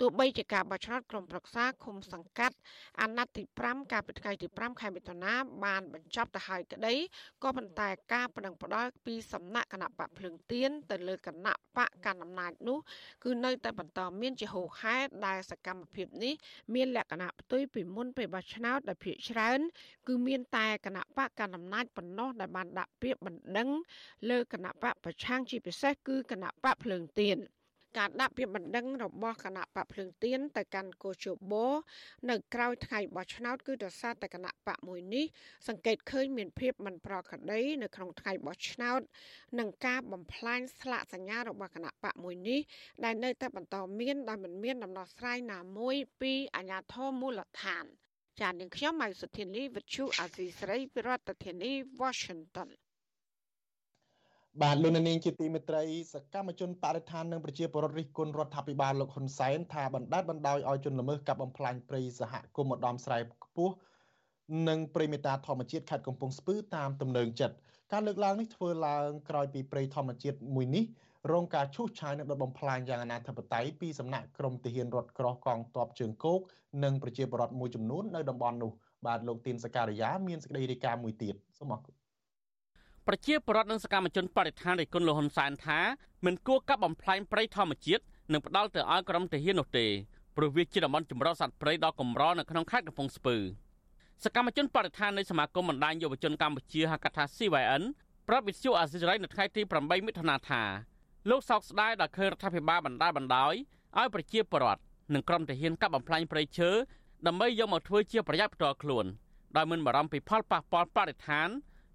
[0.00, 2.56] ទោះបីជាការបោះឆ្នោតក្រុមប្រឹក្សាឃុំសង្កាត់
[3.00, 5.32] អាណត្តិទី5កាលពីថ្ងៃទី5ខែមិថុនា
[5.64, 6.94] បានបញ្ចប់ទៅហើយក្តី
[7.42, 12.78] ក៏ប៉ុន្តែការបដិងផ្ដាល់ពីសំណាក់គណៈបកភ្លឹងទៀនទៅលើគណៈបកកណ្ដាលអំណាចនោះ
[13.24, 16.34] គឺនៅតែបន្តមានជាហូរហែដែលសកម្មភាពនេះ
[16.74, 19.60] មានលក្ខណៈផ្ទុយពីមុនពេលបោះឆ្នោតដែលភាគច្រើន
[20.08, 23.68] គឺមានតែគណៈបកកណ្ដាលអំណាចប៉ុណ្ណោះដែលបានដាក់ពាក្យបណ្ដឹង
[24.30, 27.38] លើគណៈបកប្រឆាំងជាពិសេសគឺគណៈបកភ្លើងទៀន
[27.96, 31.54] ការដាក់ពាក្យបណ្ដឹងរបស់គណៈបកភ្លើងទៀនទៅកាន់កោជប
[32.30, 35.24] នៅក្រៅថ្ងៃបោះឆ្នោតគឺដោយសារតែគណៈបកមួយនេះ
[35.68, 39.00] សង្កេតឃើញមានភាពមិនប្រក្រតីនៅក្នុងថ្ងៃបោះឆ្នោត
[39.58, 42.60] និងការបំផ្លាញស្លាកសញ្ញារបស់គណៈបកមួយនេះ
[43.04, 47.84] ដែលនៅតែបន្តមានដោយមិនមានដំណោះស្រាយណាមួយពីអាជ្ញាធរមូលដ្ឋាន
[48.40, 52.70] ចាននាងខ្ញុំម៉ៃសុធានីវិទ្យុអាស៊ីស្រីពីរដ្ឋធានី Washington
[54.62, 63.74] បាទលោកនាងជាទីមេត្រីសកម្មជនបរិស្ថាននិងប្រជាពលរដ្ឋរិះគន់រដ្ឋាភិបាលលោកហ៊ុនសែនថាបណ្ដាលបណ្ដោយឲ្យជនល្មើសកាប់បំផ្លាញព្រៃសហគមន៍ឧត្តមស្រែខ្ពស់
[64.68, 67.54] និងព្រៃមេតាធម្មជាតិខេត្តកំពង់ស្ពឺតាមទំនើងចិត្ត
[67.92, 70.84] ការលើកឡើងនេះធ្វើឡើងក្រោយពីព្រៃធម្មជាតិមួយនេះ
[71.32, 76.40] រងការឈូសឆាយនិងដុតបំផ្លាញយ៉ាងអនាធិបតេយ្យពីសំណាក់ក្រមទាហានរថក្រោះកងទ័ពជើងគោក
[76.84, 78.70] និងប្រជាពលរដ្ឋមួយចំនួននៅតំបន់នោះ
[79.06, 81.97] បាទលោកទីនសការីយ៉ាមានសេចក្តីរាយការណ៍មួយទៀតសូមអរគុណ
[83.10, 85.78] ប្រជាពលរដ្ឋនិងសកម្មជនបរិស្ថានរិះគន់លោកហ៊ុនសែនថា
[86.24, 89.86] មិនគួរកាប់បំផ្លាញព្រៃធម្មជាតិនិងផ្ដាល់ទៅឲ្យក្រុមទាហាននោះទេ
[90.36, 93.36] ព្រោះវាជាតំបន់ចម្រុះសត្វព្រៃដ៏កម្រនៅក្នុងខេត្តកំពង់ស្ពឺ
[94.24, 97.82] សកម្មជនបរិស្ថាននៃសមាគមបណ្ដាញយុវជនកម្ពុជាហៅកាត់ថា CYN
[98.28, 100.62] ប្រាប់វិទ្យុអាស៊ីសេរីនៅថ្ងៃទី8មិថុនាថា
[101.30, 103.54] លោកសោកស្ដាយដល់ឃើញរដ្ឋាភិបាលបណ្ដាបណ្ដោយ
[103.98, 104.82] ឲ្យប្រជាពលរដ្ឋ
[105.14, 106.70] និងក្រុមទាហានកាប់បំផ្លាញព្រៃឈើ
[107.26, 109.06] ដើម្បីយកមកធ្វើជាប្រយោជន៍ផ្ទាល់ខ្លួន
[109.56, 111.48] ដោយមិនបារម្ភពីផលប៉ះពាល់បរិស្ថាន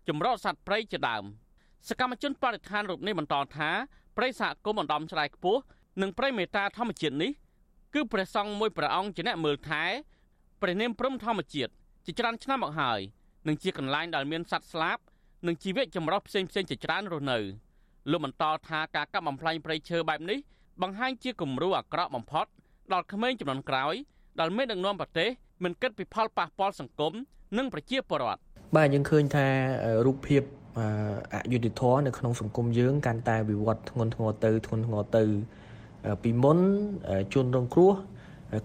[0.07, 1.23] ចម្រោះសត្វព្រៃជាដើម
[1.89, 3.69] សកម្មជនបរិស្ថានរូបនេះបន្តថា
[4.17, 5.61] ព្រៃសហគមន៍អណ្ដំឆ្លៃខ្ពស់
[6.01, 7.31] និងព្រៃមេតាធម្មជាតិនេះ
[7.93, 9.83] គឺព្រះសង្ឃមួយព្រះអង្គជាអ្នកមើលថែ
[10.61, 11.71] ព្រះនាមព្រំធម្មជាតិ
[12.05, 12.99] ជាច្រើនឆ្នាំមកហើយ
[13.47, 14.97] និងជាកន្លែងដែលមានសត្វស្លាប
[15.47, 17.39] និងជីវៈចម្រុះផ្សេងផ្សេងជាច្រើនរស់នៅ
[18.11, 20.39] លោកបន្តថាការកាប់បំផ្លាញព្រៃឈើបែបនេះ
[20.81, 22.45] បង្ហាញជាគំរូអាក្រក់បំផុត
[22.93, 23.93] ដល់ក្មេងចំនួនក្រោយ
[24.39, 25.29] ដែលមានដឹកនាំប្រទេស
[25.63, 27.13] មិនគិតពីផលប៉ះពាល់សង្គម
[27.57, 28.41] និងប្រជាពលរដ្ឋ
[28.75, 29.47] បាទយើងឃើញថា
[30.05, 30.43] រូបភាព
[31.33, 35.23] អយុធធម៌នៅក្នុងសង្គមយើងកាន់តែវិវត្តធ្ងន់ធ្ងរទៅធ្ងន់ធ្ងរទៅ
[36.23, 36.59] ពីមុន
[37.33, 37.93] ជនរងគ្រោះ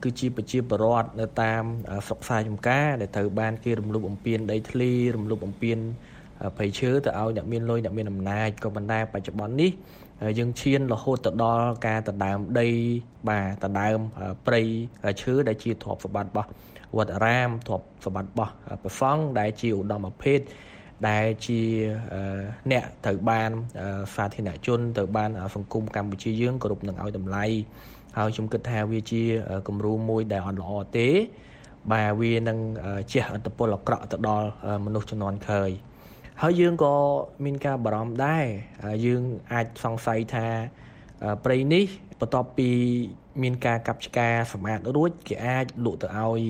[0.02, 1.62] គឺជាប្រជាពលរដ្ឋនៅតាម
[2.06, 5.78] ស្រុកខ្សែចំការដែលត្រូវបានគេរំលោភបំពានដីធ្លីរំលោភបំពាន
[6.56, 9.70] ព្រៃឈើទៅឲ្យអ្នកមានលុយអ្នកមានអំណាចក៏ប៉ុន្តែបច្ចុប្បន្ននេះ
[10.38, 12.68] យើងឈានរហូតទៅដល់ការដណ្ដើមដី
[13.28, 13.98] បាទដណ្ដើម
[14.46, 14.62] ព្រៃ
[15.22, 16.48] ឈើដែលជាទ្រព្យសម្បត្តិរបស់
[16.96, 20.40] វត្តអារាមទ្រព្យសម្បត្តិរបស់ព្រះសង្ឃដែលជាឧត្តមភេទ
[21.08, 21.60] ដែលជា
[22.70, 23.50] អ្នកត្រូវបាន
[24.14, 27.44] សាធារណជនត្រូវបានសង្គមកម្ពុជាយើងគោរពនឹងឲ្យតម្លៃ
[28.16, 29.22] ហើយខ្ញុំគិតថាវាជា
[29.68, 31.08] គំរូមួយដែលអត់ល្អទេ
[31.92, 32.58] បាទវានឹង
[33.12, 34.48] ជះឥទ្ធិពលអាក្រក់ទៅដល់
[34.84, 35.70] មនុស្សជំនាន់ក្រោយ
[36.42, 36.94] ហើយយើងក៏
[37.44, 38.44] មានការបារម្ភដែរ
[39.06, 39.22] យើង
[39.52, 40.46] អាចសង្ស័យថា
[41.44, 41.86] ព្រៃនេះ
[42.20, 42.68] បន្ទាប់ពី
[43.42, 46.40] មានការកាប់ឆ្ការសម្អាតរួចគេអាចលក់ទៅឲ្យ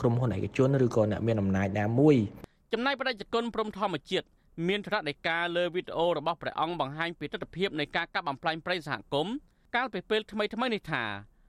[0.00, 2.16] ក្រុមហ៊ុនឯកជនឬក៏អ្នកមានអំណាចណាមួយ
[2.72, 4.26] ចំណែកបដិជនព្រំធម្មជាតិ
[4.68, 9.34] មានថ្នាក់នៃការលើវីដេអូរបស់ព្រះអង្គបង្ហាញពីទស្សនវិជ្ជានៃការកាប់បំផ្លាញព្រៃសហគមន៍
[9.74, 11.04] កាលពីពេលថ្មីថ្មីនេះថា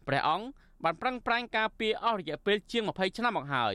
[0.08, 0.46] ព្រះអង្គ
[0.84, 3.74] បានប្រឹងប្រែងការពារអស់រយៈពេលជាង20ឆ្នាំមកហើយ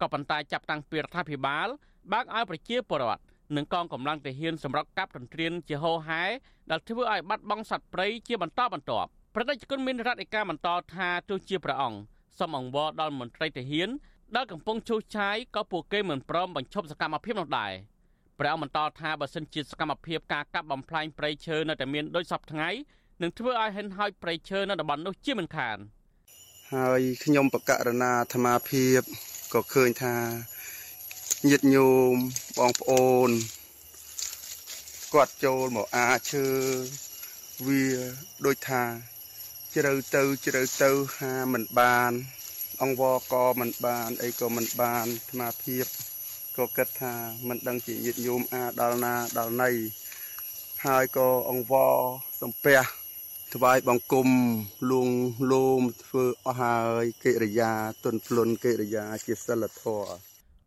[0.00, 1.68] ក៏ប៉ុន្តែចាប់តាំងពីរដ្ឋាភិបាល
[2.12, 3.22] បើកឲ្យប្រជាពលរដ្ឋ
[3.56, 6.22] និងកងកម្លាំងទាហានសម្រាប់កាប់ទន្ទ្រានជាហោហែ
[6.70, 11.98] ដែលធ្វើឲ្យបាត់បង់សត្វព្រៃជាបន្តបន្ទាប់ ប្រតិជនមានរដ្ឋឯកាបន្តថាទោះជាព្រះអង្គ
[12.38, 13.88] សូមអង្វរដល់មន្ត្រីទាហាន
[14.36, 17.72] ដែលកំពុងឈូសឆាយក៏ពួកគេមិនព្រមបញ្ឈប់សកម្មភាពនោះដែរ
[18.38, 22.68] ព្រះអង្គបន្តថាបើសិនជាសកម្មភាពការកាប់បំផ្លាញព្រៃឈើនៅតែមានដូចសពថ្ងៃ
[23.22, 25.78] នឹងធ្វើឲ្យហិនហោចព្រៃឈើនៅតំបន់នោះជាមិនខាន
[26.74, 29.00] ហើយខ្ញុំបកករណាអាត្មាភាព
[29.54, 30.16] ក៏ឃើញថា
[31.48, 32.14] ញាតិញោម
[32.58, 33.30] បងប្អូន
[35.14, 36.46] គាត់ចូលមកអាឈើ
[37.66, 37.84] វា
[38.46, 38.82] ដូចថា
[39.78, 42.12] ជ្រៅទៅជ្រៅទៅហាមិនបាន
[42.82, 45.86] អង្វរក៏មិនបានអីក៏មិនបានអាត្មាភាព
[46.56, 47.14] ក៏គិតថា
[47.48, 49.70] មិនដឹងជាញាតិញោមអាដល់ណាដល់ណី
[50.86, 51.94] ហើយក៏អង្វរ
[52.42, 52.78] សំពះ
[53.54, 54.28] ថ្វាយបង្គំ
[54.90, 55.08] លួង
[55.52, 57.72] លោមធ្វើអស់ហើយកិរិយា
[58.04, 60.14] ទុនភ្លុនកិរិយាជាសិលធម៌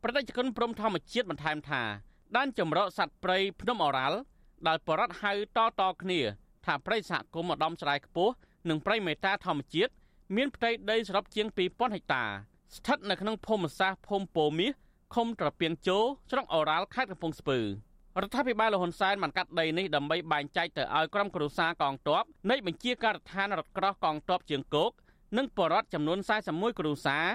[0.03, 1.83] ប្រតិជនព្រមធម្មជាតិបន្ថែមថា
[2.37, 4.19] ដែនចម្រោកសត្វព្រៃភ្នំអរ៉ាល់
[4.67, 6.19] ដែលបរដ្ឋហៅតតគ្នា
[6.65, 8.33] ថាព្រៃសហគមន៍ម្ដំស្រែខ្ពស់
[8.69, 9.91] និងព្រៃមេតាធម្មជាតិ
[10.35, 12.23] មានផ្ទៃដីសរុបជាង2000ហិកតា
[12.75, 14.71] ស្ថិតនៅក្នុងភូមិសាស្ត្រភូមិពោមាស
[15.15, 15.97] ឃុំត្រពាំងជោ
[16.31, 17.59] ស្រុកអូរ៉ាល់ខេត្តកំពង់ស្ពឺ
[18.21, 24.91] រដ្ឋាភិបាលលហ៊ុនសែនបានកាត់ដីនេះដើម្បីបែងចែកទៅឲ្យក្រុមគ្រួសារកងទ័ពនៃបញ្ជាការដ្ឋានរថក្រោះកងទ័ពជើងគោក
[25.37, 27.25] និងបរដ្ឋចំនួន41គ្រួសារ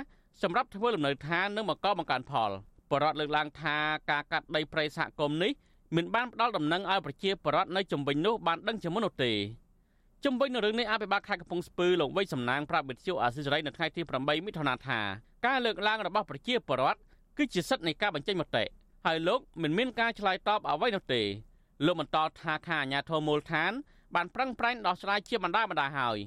[0.43, 2.51] សម្រាប់ធ្វើលំនៅឋាននិងបង្កបង្កើនផល
[2.91, 3.77] បរដ្ឋលើកឡើងថា
[4.11, 5.53] ការកាត់ដីព្រៃសហគមន៍នេះ
[5.97, 9.33] មិនបានផ្ដល់ដំណឹងឲ្យប្រជាពលរដ្ឋនៅជំវិញនោះបានដឹងជាមុននោះទេ
[10.25, 15.01] ជំវិញនឹងរឿងនេះអភិបាលខេត្តកំពង់ស្ពឺលោកវៃសំណាងប្រាប់វិទ្យុអាស៊ីសេរីនៅថ្ងៃទី8មិថុនាថា
[15.47, 16.99] ការលើកឡើងរបស់ប្រជាពលរដ្ឋ
[17.39, 18.65] គឺជាសិទ្ធិនៃការបញ្ចេញមតិ
[19.07, 21.23] ហើយលោកមិនមានការឆ្លើយតបអ្វីនោះទេ
[21.87, 23.73] លោកបន្តថាខាអាញាធមូលដ្ឋាន
[24.15, 26.19] បានប្រឹងប្រែងដោះស្រាយជាបណ្ដាបណ្ដាហើយ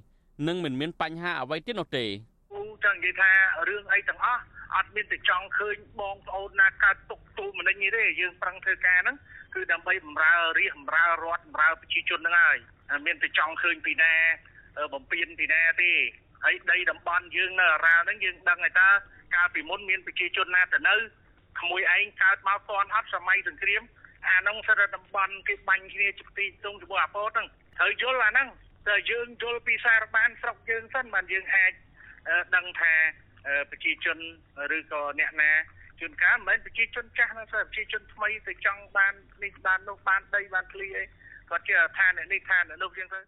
[0.47, 2.05] នឹងមិនមានបញ្ហាអ្វីទៀតនោះទេ
[2.83, 3.31] ចង់និយាយថា
[3.69, 4.41] រឿងអីទាំងអស់
[4.75, 9.17] អត់មានតែចង់ឃើញបងប្អូនណាកើតទុកទូមនិញទេយើងប្រឹងធ្វើការហ្នឹង
[9.55, 12.57] គឺដើម្បីបម្រើរាជបម្រើរដ្ឋបម្រើប្រជាជនហ្នឹងហើយ
[13.05, 14.13] មានតែចង់ឃើញពីណា
[14.93, 15.91] បំពេញពីណាទេ
[16.43, 18.89] ហើយដីតំបន់យើងនៅអារ៉ាល់ហ្នឹងយើងដឹងហើយតើ
[19.35, 20.95] កាលពីមុនមានប្រជាជនណាទៅនៅ
[21.59, 23.83] ក្មួយឯងកើតមកតន់អត់សម័យសង្គ្រាម
[24.29, 27.47] អានោះសិទ្ធិតំបន់គេបាញ់គ្នាជាទីទុំជាមួយអាពតហ្នឹង
[27.77, 28.47] ត្រូវយល់អាហ្នឹង
[28.87, 31.73] តែយើងយល់ពីសារបានស្រុកយើងសិនបានយើងអាច
[32.55, 32.93] ដឹងថា
[33.69, 34.17] ប្រជាជន
[34.77, 35.51] ឬក៏អ្នកណា
[35.99, 41.03] ជួនកាលមិនមែនប្រជាជនចាស់ណាទេប្រជាជនថ្មីទៅចង់បាននេះបាននោះបានដីបានឃ្លីអី
[41.49, 43.19] គាត់ជាឋាននេះឋាននោះជាងទៅ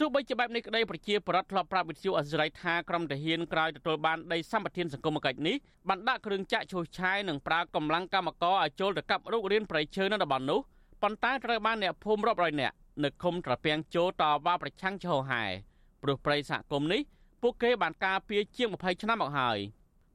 [0.00, 5.56] ទោះបីជាបែបនេះក្តីប្រជាប្រដ្ឋធ្លាប់ប្រាប់វិទ្យុអសិរ័យថាក្រុមទាហានក្រោយទទួលបានដីសម្បត្តិសង្គមគិច្ចនេះ
[5.88, 10.60] បានដាក់គ្រឿងចាក់ឈូសឆាយនិងប្រើកម្លាំងកម្មករឲ្យចូលទៅកាប់រុករានប្រៃឈើនៅតំបន់នោះ
[11.02, 15.44] ប៉ុន្តែត្រូវបានអ្នកភូមិរាប់រយនាក់នៅឃុំត្រពាំងជោតវ៉ាប្រឆាំងឈោហែ
[16.02, 17.00] ព្រោះប្រៃសហគមន៍នេះ
[17.42, 19.58] ពួកគេបានការពារជាង20ឆ្នាំមកហើយ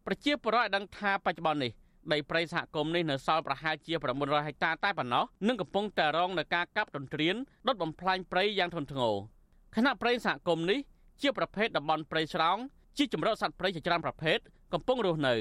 [0.06, 1.72] ប្រជាពលរដ្ឋឲ្យដឹងថាបច្ចុប្បន្ននេះ
[2.14, 7.36] ដីព្រៃសហគមន៍នេះនៅសល់ប្រហែលជា900ហិកតាតែប៉ុណ្ណោះនិងកំពុងតែរងនឹងការកាប់ទន្ទ្រាន
[7.68, 9.14] ដុតបំផ្លាញព្រៃយ៉ាងធ្ងន់ធ្ងរ
[9.76, 10.80] គណៈព្រៃសហគមន៍នេះ
[11.22, 12.58] ជាប្រភេទតំបន់ព្រៃស្រោង
[12.98, 14.38] ជាចម្រុះសត្វព្រៃជាច្រើនប្រភេទ
[14.74, 15.36] កំពុងរស់នៅ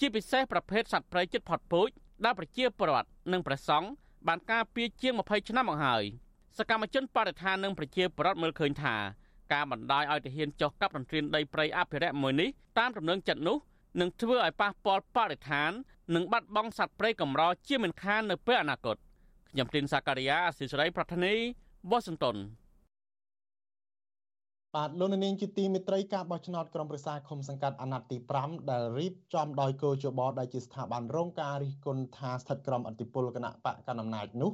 [0.00, 1.90] ជាពិសេសប្រភេទសត្វព្រៃជិតផុតពូជ
[2.24, 3.86] ដែលប្រជាពលរដ្ឋនិងប្រសង់
[4.28, 6.02] បានការពារជាង20ឆ្នាំមកហើយ
[6.58, 8.96] សកម្មជនបរិស្ថាននិងប្រជាពលរដ្ឋមើលឃើញថា
[9.52, 12.48] ការបណ្ដាយឲ្យទាហានចុះកាប់ទន្ទ្រានដីព្រៃអភិរក្សមួយនេះ
[12.78, 13.58] តាមដំណឹងចិត្តនោះ
[14.00, 15.70] នឹងធ្វើឲ្យប៉ះពាល់បរិស្ថាន
[16.12, 18.96] និងបាត់បង់សត្វព្រៃកម្រជាមិនខាននៅពេលអនាគត
[19.50, 21.34] ខ្ញុំទីនសាការីយ៉ាអសិសរីប្រធានី
[21.90, 22.36] វ៉ាស៊ីនតោន
[24.74, 34.52] បាទលោកនាងជាទីមេត្រីការបោះឆ្នោតក្រុមប្រឹក្សាឃុំសង្កាត់អាណត្តិទី5ដែលរៀបចំដោយកោជបដែលជាស្ថាប័នរងការរិះគន់ថាស្ថិតក្រោមអធិបុលគណៈបកកណ្ដាលអំណាចនោះ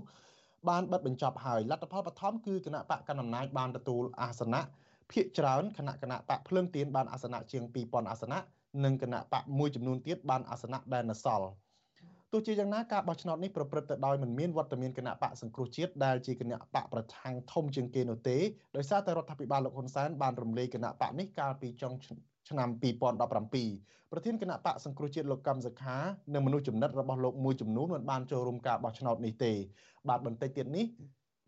[0.68, 4.60] បានបិទបញ្ចប់ហើយលទ្ធផលបឋមគឺគណៈបកកណ្ដាលអំណាចបានទទួលអាសនៈ
[5.12, 8.38] ភាគច្រើនគណៈគណៈបកភ្លើងទៀនបានអាសនៈជាង2000អាសនៈ
[8.84, 11.48] និងគណៈបកមួយចំនួនទៀតបានអាសនៈដែលនៅសល់
[12.32, 18.38] ទោះជាយ៉ាងណាការបោះឆ្នោតនេះប្រព្រឹត្តទៅដោយមិនមានវត្តមានគណៈបកសង្គ្រោះជាតិដែលជាគណៈបកប្រឆាំងធំជាងគេនោះទេ
[18.76, 21.92] ដោយសារតែរដ្ឋាភិបាលលោកហ៊ុនសែនបានរំលាយគណៈបកនេះកាលពីចុង
[22.48, 22.68] ឆ្នាំ
[23.40, 25.96] 2017ប្រធានគណៈបកសង្គ្រោះជាតិលោកកម្មសខា
[26.34, 29.52] និងមនុស្សចំណិតរបស់លោកមួយចំនួនមិនបានចូលរួមការបោះឆ្នោតនេះទេ
[30.08, 30.86] បាទបន្តិចទៀតនេះ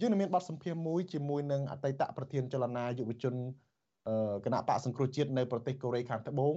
[0.00, 3.34] យើងនឹងមានបទសម្ភាសន៍មួយជាមួយនឹងអតីតប្រធានចលនាយុវជន
[4.44, 6.54] គណៈបកសង្គ្រោះជាតិនៅប្រទេសកូរ៉េខាងត្បូង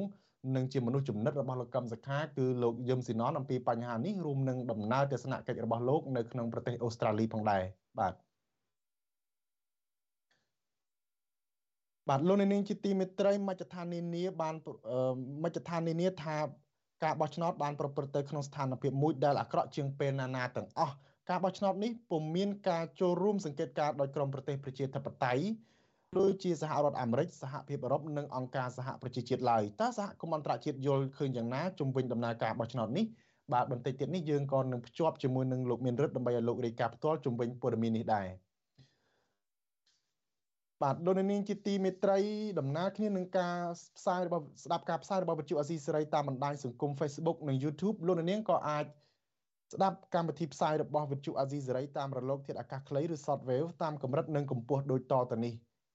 [0.55, 7.63] និងជាមនុស្សចំណិតរបស់លោកកឹមសុខាគឺលោកយឹមស៊ីណនអំពីបញ្ហានេះរួមនឹងដំណើរទស្សនកិច្ចរបស់លោកនៅក្នុងប្រទេសអូស្ត្រាលីផងដែរ
[7.99, 8.13] បាទ
[12.09, 14.55] បាទលោកនាងជាទីមេត្រីមជ្ឈដ្ឋាននានាបាន
[15.43, 16.37] មជ្ឈដ្ឋាននានាថា
[17.03, 20.95] ការបោះឆ្នោតបានប្រព្រឹត្តទៅក្នុងស្ថានភាពមួយដែលអាក្រក់ជាងពេលណានាទាំងអស់
[21.29, 25.43] ការបោះឆ្នោតនេះពុំមានការចូលរួមសង្កេតការដោយក្រមប្រទេសប្រជាធិបតេយ្យ
[26.17, 33.05] ដូចជាសហរដ្ឋអាមេរិកសហភាពអឺរ៉ុបនិងអង្គការសហប្រជាជាតិឡើយតើសហគមន៍អន្តរជាតិយល់ឃើញយ៉ាងណាជំវិញដំណើរការបោះឆ្នោតនេះ
[33.53, 38.27] បាទបន្តិចទៀតនេះយើងក៏នឹងភ្ជាប់ជាមួយនឹងលោកមានរិទ្ធដើម្បីឲ្យលោករាយការណ៍ផ្ទាល់ជំវិញព័ត៌មាននេះដែរ
[40.83, 42.19] បាទលោកនាងជាទីមេត្រី
[42.59, 43.57] ដំណើរគ្នានឹងការ
[43.97, 48.85] ផ្សាយរបស់ស្ដាប់ការផ្សាយរបស់វិទ្យុអាស៊ីសេរីតាមបណ្ដាញសង្គម Facebook និង YouTube លោកនាងក៏អាច
[49.73, 55.53] ស្ដាប់កម្មវិធីផ្សាយរបស់វិទ្យុអាស៊ីសេរីតាមរលកធាតុអាកាសខ្លីឬ Shortwave តាមកម្រិតនិងកម្ពស់ដូចតទៅនេះ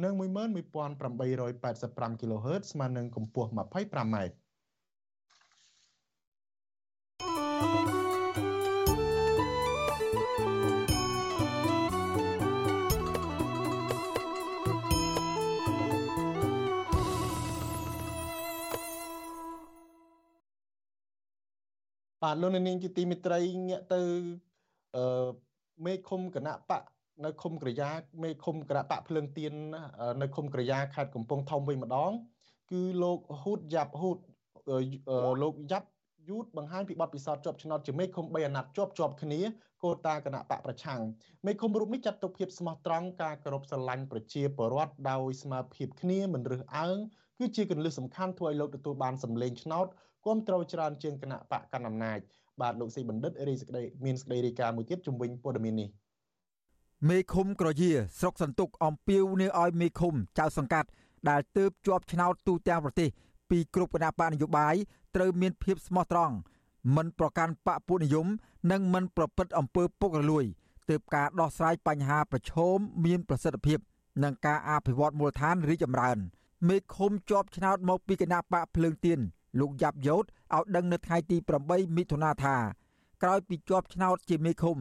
[0.00, 4.16] និង11885 kHz ស្មើនឹងកម្ពស់ 25m
[22.22, 24.00] បាទលោកនាងជាទីមិត្តរីងាកទៅ
[24.96, 25.04] អឺ
[25.84, 26.82] មេឃុំគណៈបក
[27.24, 27.90] នៅឃុំក្រយ៉ា
[28.22, 29.52] មេឃុំក្របៈភ្លើងទៀន
[30.22, 32.12] នៅឃុំក្រយ៉ាខេត្តកំពង់ធំវិញម្ដង
[32.72, 34.18] គឺលោកហ៊ូតយ៉ាប់ហ៊ូត
[35.42, 35.88] លោកយ៉ាប់
[36.30, 39.40] យូតបង្ហាញពីបទពិសោធន៍ជាប់ឆ្នោតជាមេឃុំ3អាណត្តិជាប់ជាប់គ្នា
[39.82, 41.00] កូតាគណៈបកប្រឆាំង
[41.46, 46.96] មេឃុំរូបនេះចាត់ទុកភាពស្មោះត្រង់ការគោរពស្រឡាញ់ប្រជាពលរដ្ឋដោយស្មារភាពគ្នាមិនរើសអើង
[47.38, 49.86] គឺជាគន្លឹះសំខាន់ធ្វើឲ្យលោកទទួលបានសម្លេងឆ្នោត
[50.24, 52.18] គ្រប់គ្រងច្រើនជាងគណៈបកកណ្ដាលអំណាច
[52.60, 55.88] បាទលោកស៊ីបណ្ឌិតរីសេចក្តីមានសេចក្តីរាយការណ៍មួយទៀតជំវិញព័ត៌មាននេះ
[57.08, 60.88] មេឃុំក្រយាស្រុកសន្ទុកអំពាវនាវឲ្យមេឃុំចៅសង្កាត់
[61.28, 63.08] ដែលទើបជាប់ឆ្នោតទូទាំងប្រទេស
[63.50, 64.74] ពីគ្រប់គណៈបកនយោបាយ
[65.14, 66.34] ត្រូវមានភាពស្មោះត្រង់
[66.96, 68.26] មិនប្រកាន់បកពួកនិយម
[68.70, 70.44] និងមិនប្រព្រឹត្តអំពើពុករលួយ
[70.90, 73.78] ទើបការដោះស្រាយបញ្ហាប្រឈមមានប្រសិទ្ធភាព
[74.22, 76.18] និងការអភិវឌ្ឍមូលដ្ឋានរីកចម្រើន
[76.68, 79.18] មេឃុំជាប់ឆ្នោតមកពីគណៈបកភ្លើងទៀន
[79.60, 81.36] លោកយ៉ាប់យ៉ូតឲ្យដឹងនៅថ្ងៃទី
[81.66, 82.56] 8មិថុនាថា
[83.22, 84.76] ក្រោយពីជាប់ឆ្នោតជាមេឃុំ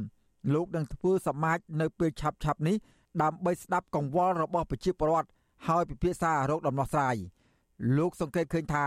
[0.54, 2.76] លោកនឹងធ្វើសមាជនៅពេលឆាប់ឆាប់នេះ
[3.22, 5.30] ដើម្បីស្ដាប់កង្វល់របស់ប្រជាពលរដ្ឋ
[5.68, 7.16] ហើយពិភាក្សារោគដំណោះស្រាយ
[7.98, 8.86] លោកសង្កេតឃើញថា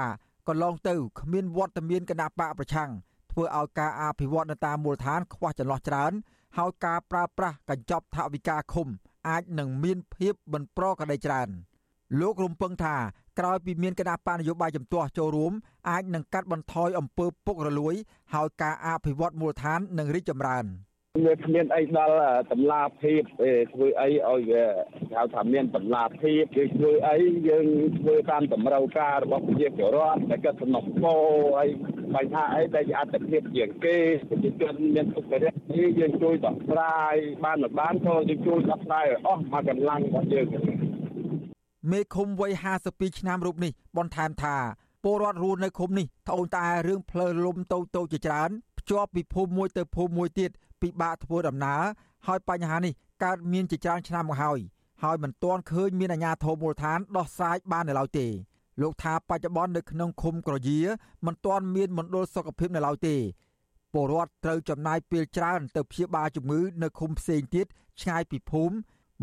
[0.48, 2.90] កន្លងទៅគ្មានវត្តមានគណៈបកប្រឆាំង
[3.30, 6.12] ធ្វើឲ្យការអភិវឌ្ឍនៅតាមមូលដ្ឋានខ្វះចន្លោះច្រើន
[6.57, 8.88] ហើយការប្រើប្រាស់កញ្ចប់ថវិកាឃុំ
[9.28, 11.48] អាចនឹងមានភាពមិនប្រក្រតីច្រើន
[12.20, 12.96] លោករំពឹងថា
[13.38, 15.52] ក្រោយពីមានគណៈបកនយោបាយជំទាស់ចូលរួម
[15.90, 17.94] អាចនឹងកាត់បន្ថយអំពើពុករលួយ
[18.34, 20.66] ហើយការអភិវឌ្ឍមូលដ្ឋាននឹងរីកចម្រើន។
[21.14, 22.16] វាគ្មានអីដល់
[22.52, 23.22] តម្លាភាព
[23.72, 24.64] ធ្វើអីឲ្យវា
[25.14, 27.66] ហៅថាមានតម្លាភាពយើងធ្វើអីយើង
[27.98, 31.14] ធ្វើតាមតម្រូវការរបស់ប្រជាពលរដ្ឋតែក៏សំណុំពោ
[31.56, 31.68] ហើយ
[32.14, 33.96] បញ្ហាអីដែលអត្តភាពជាងគេ
[34.28, 40.46] ប្រជាជនមានទុក្ខរិទ្ធនេះយើងជួយដោះស្រាយបានបានក៏យើងជួយដោះស្រាយអស់មកកម្លាំងរបស់យើង
[41.92, 42.52] មេឃុំវ័យ
[42.86, 44.56] 52ឆ្នាំរូបនេះបន្ថែមថា
[45.04, 50.50] ពលរដ្ឋរស់នៅឃុំនេះត្អូញត្អែរឿងផ្លូវលំតូចតូចជាច្រើនភ្ជាប់ពីភូមិមួយទៅភូមិមួយទៀត
[50.85, 51.82] ពិបាកធ្វើដំណើរ
[52.26, 52.93] ហើយបញ្ហានេះ
[53.24, 54.59] កើតមានជាច្រើនឆ្នាំមកហើយ
[55.03, 58.26] ហើយមិនទាន់ឃើញមានអាជ្ញាធរមូលដ្ឋានដោះស្រាយបាននៅឡើយទេ
[58.80, 60.80] លោកថាបច្ចុប្បន្ននៅក្នុងឃុំក្រយា
[61.26, 63.16] មិនទាន់មានមណ្ឌលសុខភាពនៅឡើយទេ
[63.93, 67.66] ពលរដ្ឋត្រូវចំណាយពេលច្រើនទៅព្យាបាលជំងឺនៅឃុំផ្សេងទៀត
[68.01, 68.74] ឆ្ងាយពីភូមិ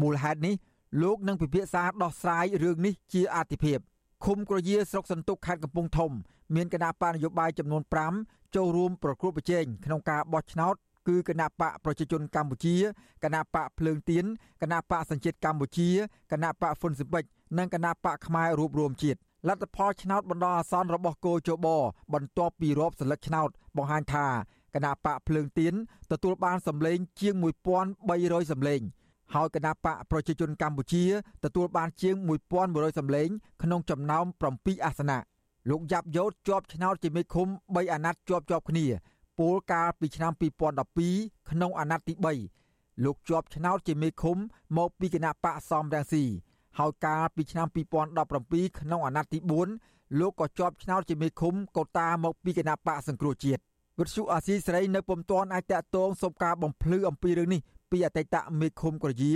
[0.02, 0.56] មូលហេតុនេះ
[1.02, 3.78] លោកនឹងពិភាក្សាដោះស្រាយរឿងនេះជាអាទិភាព
[4.26, 6.12] ឃុំក្រយាស្រុកសន្ទុកខេត្តកំពង់ធំ
[6.56, 7.84] មានគណៈបកនយោបាយចំនួន
[8.20, 10.76] 5ចូលរួមប្រគល់ប្រជែងក្នុងការបោះឆ្នោត
[11.08, 12.76] គឺគណៈបកប្រជាជនកម្ពុជា
[13.24, 14.26] គណៈបកភ្លើងទៀន
[14.62, 15.90] គណៈបកសញ្ជាតិកម្ពុជា
[16.32, 17.24] គណៈបកហ៊ុនស៊ិបិច
[17.58, 21.68] និងគណៈបកខ្មែររួបរวมជាតិលទ្ធផលឆ្នោតបណ្ដោះអាសន្នរបស់គោចប
[22.14, 24.28] បន្ទាប់ពីរាប់សន្លឹកឆ្នោតបង្ហាញថា
[24.76, 25.74] គណៈបកភ្លើងទៀន
[26.12, 27.36] ទទួលបានសម្លេងជាង
[27.94, 28.82] 1300សម្លេង
[29.34, 31.04] ហើយគណៈបកប្រជាជនកម្ពុជា
[31.44, 32.16] ទទួលបានជាង
[32.58, 33.30] 1100សម្លេង
[33.64, 34.26] ក្នុងចំណោម
[34.56, 35.20] 7អាសនៈ
[35.70, 38.86] លោកយ៉ាប់យ៉ូតជាប់ឆ្នោតជាមេឃុំ3អាណត្តិជាប់ជាប់គ្នា
[39.42, 40.32] ពលកាលពីឆ្នាំ
[40.92, 42.14] 2012ក្នុងអាណត្តិទី
[42.60, 44.38] 3លោកជាប់ឆ្នោតជាមេឃុំ
[44.78, 46.24] មកពីគណៈបកសំរងស៊ី
[46.80, 47.68] ហើយកាលពីឆ្នាំ
[48.24, 49.40] 2017ក្នុងអាណត្តិទី
[49.80, 53.62] 4លោកក៏ជាប់ឆ្នោតជាមេឃុំកូតាមកពីគណៈបកសង្គ្រោះជាតិ
[54.00, 57.62] វិទ្យុអាស៊ីសេរីនៅពុំទាន់អាចតាក់ទងសុំការបំភ្លឺអំពីរឿងនេះ
[57.92, 59.34] ពីអតីតមេឃុំក្រយា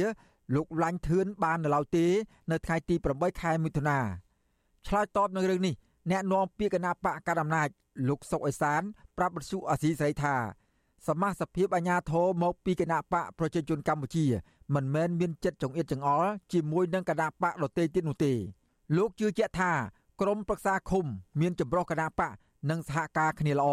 [0.55, 2.05] លោកឡាញ់ធឿនបាននៅឡើយទេ
[2.51, 3.99] នៅថ្ងៃទី8ខែមិថុនា
[4.87, 5.73] ឆ្លើយតបនឹងរឿងនេះ
[6.11, 7.69] អ្នកនាំពាក្យគណៈបកកណ្ដាលអំណាច
[8.07, 8.81] លោកសុកអេសាន
[9.17, 10.35] ប្រាប់បទសុអាស៊ីសេរីថា
[11.07, 14.25] សមាជិកភាពអាញាធរមកពីគណៈបកប្រជាជនកម្ពុជា
[14.75, 18.33] មិនមែនមានចិត្តចង្អៀតចង្អល់ជាមួយនឹងគណៈបកដទៃទៀតនោះទេ
[18.97, 19.71] លោកជឿជាក់ថា
[20.21, 21.05] ក្រមប្រឹក្សាឃុំ
[21.39, 22.31] មានចម្រោះគណៈបក
[22.69, 23.69] និងសហការគ្នាល្អ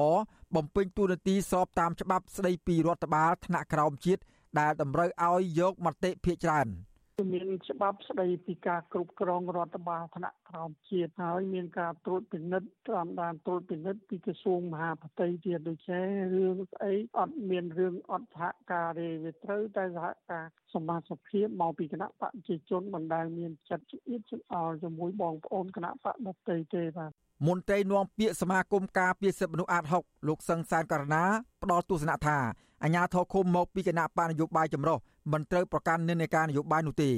[0.55, 4.23] បំពេញតួនាទីស្របតាមច្បាប់ស្តីពីរដ្ឋបាលថ្នាក់ក្រោមជាតិ
[4.59, 6.69] ដែលតម្រូវឲ្យយកមតិភាគច្រើន។
[7.33, 16.01] មានច្បាប់ស្តីពីការគ្រប់គ្រងរដ្ឋបាលថ្នាក់ក្រោមជាតិហើយមានការត្រួតពិនិត្យតាមដានត្រួតពិនិត្យពីក្រសួងមហាផ្ទៃទៀតដូចជា
[16.35, 20.45] រឿងស្អីអត់មានរឿងអត់សហការទេវាត្រូវតែសហការ
[20.75, 24.01] សមាជិកភាពមកពីគណៈបកប្រជាជនបណ្ដាលមានចិត្តជិត
[24.31, 27.13] ជិតអល់ជាមួយបងប្អូនគណៈបកដទៃទេបាទ
[27.47, 31.25] មន្ត្រីនាំពាក្យសមាគមការពារសិទ្ធិមនុស្សអាត6លោកសឹងសានករណា
[31.63, 32.39] ផ្ដល់ទស្សនៈថា
[32.83, 34.99] អាញាធរឃុំមកពីគណៈបកនយោបាយចម្រុះ
[35.33, 37.11] មិនត្រូវប្រកាន់និន្នាការនយោបាយនោះទេ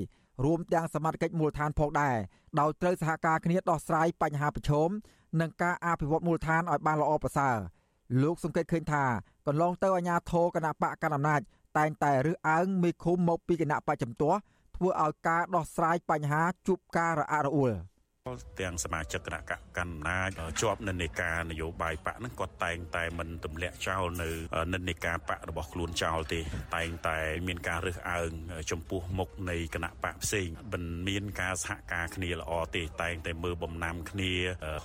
[0.44, 2.16] រួមទាំងសមាជិកមូលដ្ឋានផងដែរ
[2.60, 4.88] ដោយត្រូវសហការគ្នាដោះស្រាយបញ្ហាប្រឈម
[5.40, 7.56] និងការអភិវឌ្ឍមូលដ្ឋានឲ្យបានល្អប្រសើរ
[8.22, 9.04] លោកសង្កេតឃើញថា
[9.46, 11.40] កន្លងទៅអាញាធរគណៈបកកណ្ដាលអំណាច
[11.78, 14.38] តែងតែរើសអើងមេឃុំមកពីគណៈបកចំទាស់
[14.76, 17.72] ធ្វើឲ្យការដោះស្រាយបញ្ហាជួបការរអាក់រអួល។
[18.60, 19.40] ទាំងសមាជិកគណៈ
[19.78, 24.30] កម្មអំណាចជាប់និន្នាការនយោបាយបកហ្នឹងគាត់តែងតែមិនទម្លាក់ចោលនៅ
[24.74, 26.40] និន្នាការបករបស់ខ្លួនចោលទេ
[26.76, 28.30] តែងតែមានការរើសអើង
[28.70, 34.32] ចំពោះមុខនៃគណៈបកផ្សេងមិនមានការសហការគ្នាល្អទេតែងតែមើលបំណាំគ្នា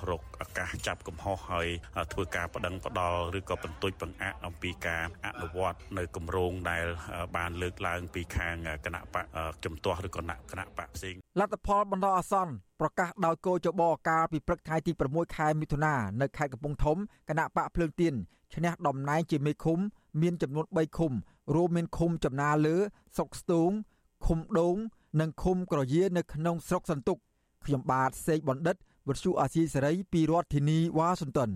[0.10, 1.68] រកឱកាសចាប់កំហុសហើយ
[2.14, 6.86] ធ្វើការបដិងផ្ដាល់ឬក៏បន្ទុយបង្អាក់អំពីការអនុវត្តនៅគម្រោងដែល
[7.38, 9.26] បានលើកឡើងពីខាងគណៈបក
[9.64, 10.22] ជំទាស់ឬក៏
[10.52, 16.98] គណៈបកផ្សេង លទ្ធផលបណ្ដោះអាសន្នប្រកាសដោយកោចបកាលពីព្រឹកថ្ងៃទី6ខែមិថុនានៅខេត្តកំពង់ធំ
[17.30, 18.14] គណៈបកភ្លើងទៀន
[18.54, 19.80] ឈ្នះតំណែងជាមេឃុំ
[20.22, 21.12] មានចំនួន3ឃុំ
[21.56, 22.76] រួមមានឃុំចំណាលើ
[23.16, 23.72] ស្រុកស្ទូង
[24.26, 24.76] ឃុំដូង
[25.20, 27.18] និងឃុំក្រយានៅក្នុងស្រុកសន្ទុក
[27.66, 28.76] ខ្ញុំបាទសេកបណ្ឌិត
[29.08, 31.52] វុទ្ធុអាស៊ីសេរីពីរដ្ឋធានីវ៉ាស៊ីនតោន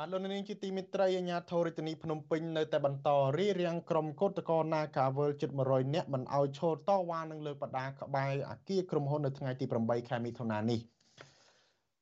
[0.00, 10.80] បាទលោកនាងជាទីមេត្រីអាជ្ញាធររាជធានីភ្នំពេញនៅតែបន្តរៀបរៀងក្រុមកោតក្រណាការវលជិត100នាក់មិនឲ្យឈរតវ៉ានឹងលើបដាក្បែរអាគារក្រុមហ៊ុននៅថ្ងៃទី8ខែមិថុនានេះ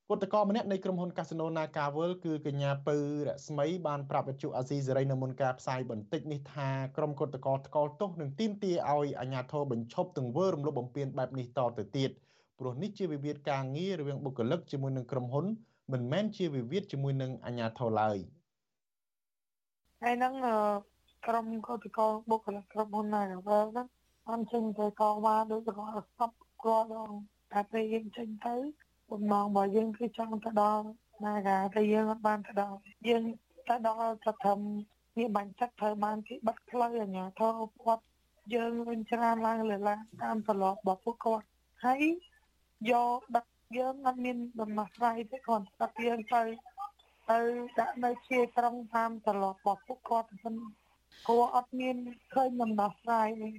[0.08, 12.10] គឧតកម្នាក់នៃក្រុមហ៊ុនកាស៊ីណូ Naga World គឺកញ្ញាពៅរស្មីបានប្រាប់វិទ្យុអាស៊ីសេរីនៅមុនការផ្សាយបន្តិចនេះថាក្រុមគឧតកថ្កោលទោសនឹងទាមទារឲ្យអាជ្ញាធរបញ្ឈប់ទង្វើរំលោភបំពានបែបនេះតទៅទៀត
[12.58, 15.46] ព្រោះនេះជាវិវាទការងាររវាងបុគ្គលិកជាមួយនឹងក្រុមហ៊ុន
[15.92, 18.18] មិនមែនជាវិវាទជាមួយនឹងអាជ្ញាធរឡើយ
[20.02, 20.34] ហើយនឹង
[21.26, 23.86] ក្រុមកោតកោបុគ្គលិកក្រុមហ៊ុនណាក៏ហ្នឹង
[24.28, 26.32] អត់ចេញទៅកោមកដូចគាត់ស្ប
[26.64, 27.10] គាត់ដង
[27.52, 28.54] តែពេលយើងចេញទៅ
[29.10, 30.84] បំណងរបស់យើងគឺចង់ទៅដល់
[31.24, 32.76] ណាកាតែយើងអត់បានទៅដល់
[33.08, 33.22] យើង
[33.68, 34.54] ទៅដល់ទៅធ្វើ
[35.16, 38.04] វាបាញ់ចិត្តត្រូវបានគេបិទផ្លូវអាជ្ញាធរគាត់
[38.54, 41.46] យើងវិញច្រើនឡើងលើឡើងតាមប្រឡប់របស់ពួកគាត់
[41.84, 42.02] ហើយ
[42.90, 46.42] យកដឹក យើងអត់មានដំណោះស្រាយទេគាត់ដឹកយើងទៅ
[47.30, 47.38] ទៅ
[47.78, 50.52] ដាក់នៅជាត្រង់តាមត្រឡប់របស់ពួកគាត់ទៅ
[51.28, 51.96] គួរអត់មាន
[52.34, 53.50] ឃើញដំណោះស្រាយទេ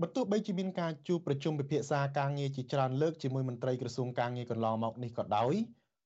[0.00, 5.54] បើទោះបីជាមានការជួបប្រជុំពិភាក្សាការងារជាច្រើនលើកជាមួយមន្ត្រីក្រសួងការងារកន្លងមកនេះក៏ដោយ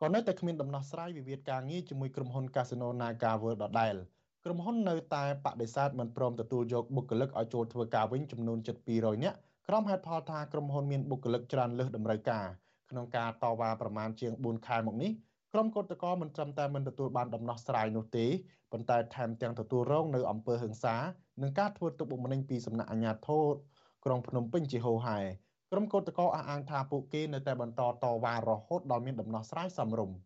[0.02, 3.94] ក៏នៅតែគ្មានដំណោះស្រាយវិវាទការងារជាមួយក្រុមហ៊ុន Casino Naga World ដដែល
[4.44, 9.38] ក្រុមហ៊ុននៅតែបដិសេធមិនព្រមទទួលយកបុគ្គលិកឲ្យចូលធ្វើការវិញចំនួនជិត200នាក់
[9.70, 12.46] ក្រុមហេតុផលថាក្រុមហ៊ុនមានបុគ្គលិកច្រើនលើសតម្រូវការ
[12.90, 15.10] ក្នុងការតវ៉ាប្រមាណជាង4ខែមកនេះ
[15.52, 18.26] ក្រុមកោតក្រមិនត្រឹមតែមិនទទួលបានដំណោះស្រាយនោះទេ
[18.72, 20.96] ប៉ុន្តែថែមទាំងទទួលរងនៅអំពើហិង្សា
[21.42, 23.46] និងការធ្វើទុកបុកម្នេញពីសំណាក់អាជ្ញាធរ
[24.04, 25.18] ក្រុងភ្នំពេញជាហូរហែ
[25.70, 30.16] ក្រុមកោតក្រអះអាងថាពួកគេនៅតែបន្តតវ៉ារហូតដល់មានដំណោះស្រាយសមរម្យ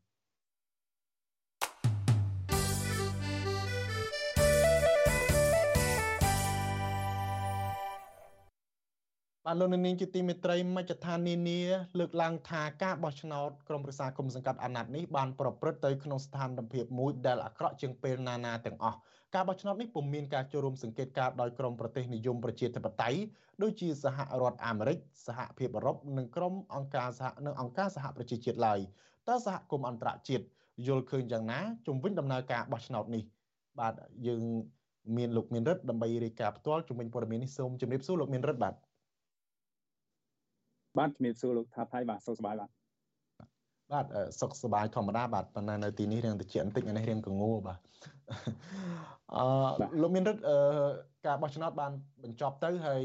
[9.46, 11.60] បាទលោកនាងជាទីមេត្រីមជ្ឈដ្ឋាននានា
[11.98, 18.98] លើកឡើងថាការបោះឆ្នោតក្រុមប្រឹក្សាគុំសង្កាត់អាណត្តិនេះបានប្រព្រឹត្តទៅក្នុងស្ថានភាពមួយដែលអាក្រក់ជាងពេលណាណាទាំងអស់
[19.34, 23.18] ការបោះឆ្នោតនេះពុំមានការចូលរួមសង្កេតការដោយក្រុមប្រទេសនិយមប្រជាធិបតេយ្យ
[23.62, 28.78] ដូចជាសហរដ្ឋអាមេរិកសហភាពអឺរ៉ុបនិងក្រុមអង្គការសហនិងអង្គការសហប្រជាជាតិឡើយ
[29.28, 30.44] តើសហគមន៍អន្តរជាតិ
[30.86, 33.22] យល់ឃើញយ៉ាងណាជំវិញដំណើរការបោះឆ្នោតនេះ
[33.78, 33.94] បាទ
[34.26, 34.42] យើង
[35.16, 38.74] មានលោកមានរិទ្ធដើម្បីរាយការណ៍ផ្ទាល់ជំវិញព័ត៌មាននេះសូមជម្រាបសួរលោកមានរិទ្ធបាទ
[40.98, 42.70] បាទជំរាបសួរលោកថាថៃបាទសុខសប្បាយបាទ
[43.92, 44.06] បាទ
[44.40, 47.78] សុខសប្បាយធម្មតាបាទប៉ុន្តែនៅទីនេះរៀងតិចបន្តិចនេះរៀងកងួបាទ
[49.34, 49.44] អឺ
[50.02, 50.42] លោកមានរិទ្ធ
[51.26, 53.02] ការបោះឆ្នោតបានបញ្ចប់ទៅហើយ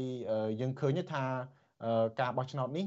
[0.60, 1.24] យើងឃើញថា
[2.20, 2.86] ការបោះឆ្នោតនេះ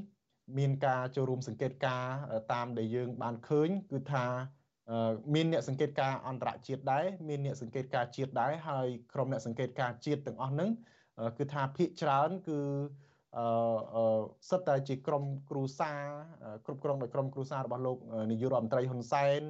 [0.58, 2.06] មានការចូលរួមសង្កេតការ
[2.54, 4.26] តាមដែលយើងបានឃើញគឺថា
[5.34, 10.70] មានអ្នកសង្កេតការអន្តរជាតិដែរមានអ្នកសង្កេតការជាតិដែរហើយក្រុមអ្នកសង្កេតការជាតិទាំងអស់ហ្នឹង
[11.38, 12.60] គឺថាភាគច្រើនគឺ
[13.38, 14.06] អឺ
[14.50, 15.92] សិតតែជាក្រុមគ្រូសា
[16.66, 17.98] គ្រប់គ្រងដោយក្រុមគ្រូសារបស់លោក
[18.32, 19.42] នាយករដ្ឋមន្ត្រីហ៊ុនសែន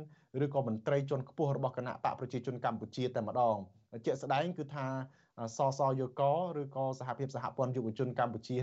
[0.43, 3.57] ឬក៏មន្ត្រីជាន់ខ្ពស់របស់គណៈបកប្រជាជនកម្ពុជាតែម្ដង
[4.05, 4.88] ជាក់ស្ដែងគឺថា
[5.57, 6.21] សសយក
[6.61, 8.57] ឬក៏សហភាពសហព័ន្ធយុវជនកម្ពុជា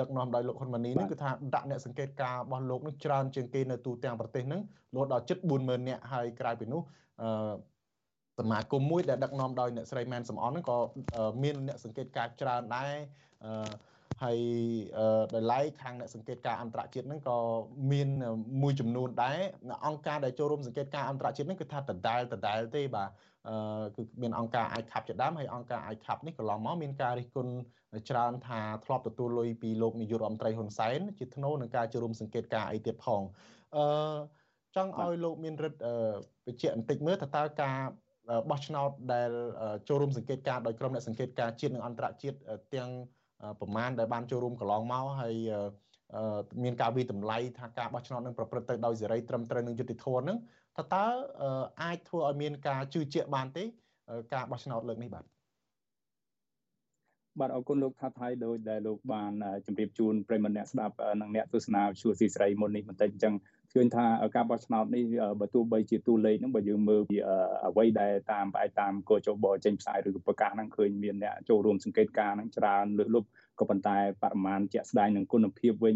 [0.00, 4.60] ដឹកនាំដោយលោកហ៊ុនម៉ាណីនេះគឺថាដាក់អ្នកសង្កេតការរបស់លោកនឹងច្រើនជាងគេនៅទូទាំងប្រទេសនឹង
[4.94, 6.82] លោដល់ជិត40000នាក់ហើយក្រៅពីនោះ
[7.22, 7.52] អឺ
[8.38, 10.78] សមាគមមួយដែលដឹកនាំដោយអ្នកស្រីម៉ែនសំអនហ្នឹងក៏
[11.42, 12.94] មានអ្នកសង្កេតការច្រើនដែរ
[13.44, 13.70] អឺ
[14.22, 14.38] ហើយ
[15.34, 17.36] ដោយឡែកខាងអ្នកសង្កេតការអន្តរជាតិហ្នឹងក៏
[17.92, 18.08] មាន
[18.62, 19.38] មួយចំនួនដែរ
[19.86, 23.10] អង្គការដែលចូលរួមសង្កេតការអន្តរជាតិហ្នឹងគឺថាដដែលដដែលទេបាទ
[23.48, 27.52] អឺគឺមានអង្គការ ICAP ជាដើមហើយអង្គការ ICAP នេះកន្លងមកមានការរិះគន់
[28.10, 33.22] ច្រើនថាធ្លាប់ទទួលលុយពីលោកនាយករដ្ឋមន្ត្រីហ៊ុនសែនជាថ្នូរនឹងការចូលរួមសង្កេតការអីទៀតផង
[33.76, 33.84] អឺ
[34.76, 35.80] ចង់ឲ្យលោកមានរិទ្ធ
[36.46, 37.78] បញ្ជាក់បន្តិចមើលថាតើការ
[38.50, 39.30] បោះឆ្នោតដែល
[39.88, 42.36] ចូលរួមសង្កេតការដោយក្រុមអ្នកសង្កេតការជាតិនិងអន្តរជាតិ
[42.74, 42.90] ទាំង
[43.60, 45.34] ប្រមាណដែលបានចូលរួមកន្លងមកហើយ
[46.64, 50.38] មានការវិតម្លៃថាការបោះឆ្នោតនឹងប្រព្រឹត្តទៅដោយសេរីត្រឹមត្រូវនឹងយុត្តិធម៌នឹង
[50.78, 51.04] តើតើ
[51.82, 53.64] អាចធ្វើឲ្យមានការជឿជាក់បានទេ
[54.34, 55.24] ការបោះឆ្នោតលើកនេះបាទ
[57.40, 59.32] បាទអរគុណលោកថាថៃដោយដែលលោកបាន
[59.66, 63.34] ជម្រាបជូនប្រិមត្តអ្នកស្ដាប់និងអ្នកទស្សនាជួស៊ីស្រីមុននេះបន្តិចអញ្ចឹង
[63.72, 64.06] ឃើញថា
[64.36, 65.04] ការបោះឆ្នោតនេះ
[65.40, 67.16] បើទោះបីជាតួលេខហ្នឹងបើយើងមើលពី
[67.66, 73.28] អ្វីដែលតាមផ្អែកតាមកោចបចេញផ្សាយឬក៏ប្រកាសហ្នឹងឃើញមានអ្នកចូលរួមសង្កេតការណ៍ហ្នឹងច្រើនលើសលប់
[73.60, 75.94] ក៏ប៉ុន្តែបរិមាណជាក់ស្ដែងនឹងគុណភាពវិញ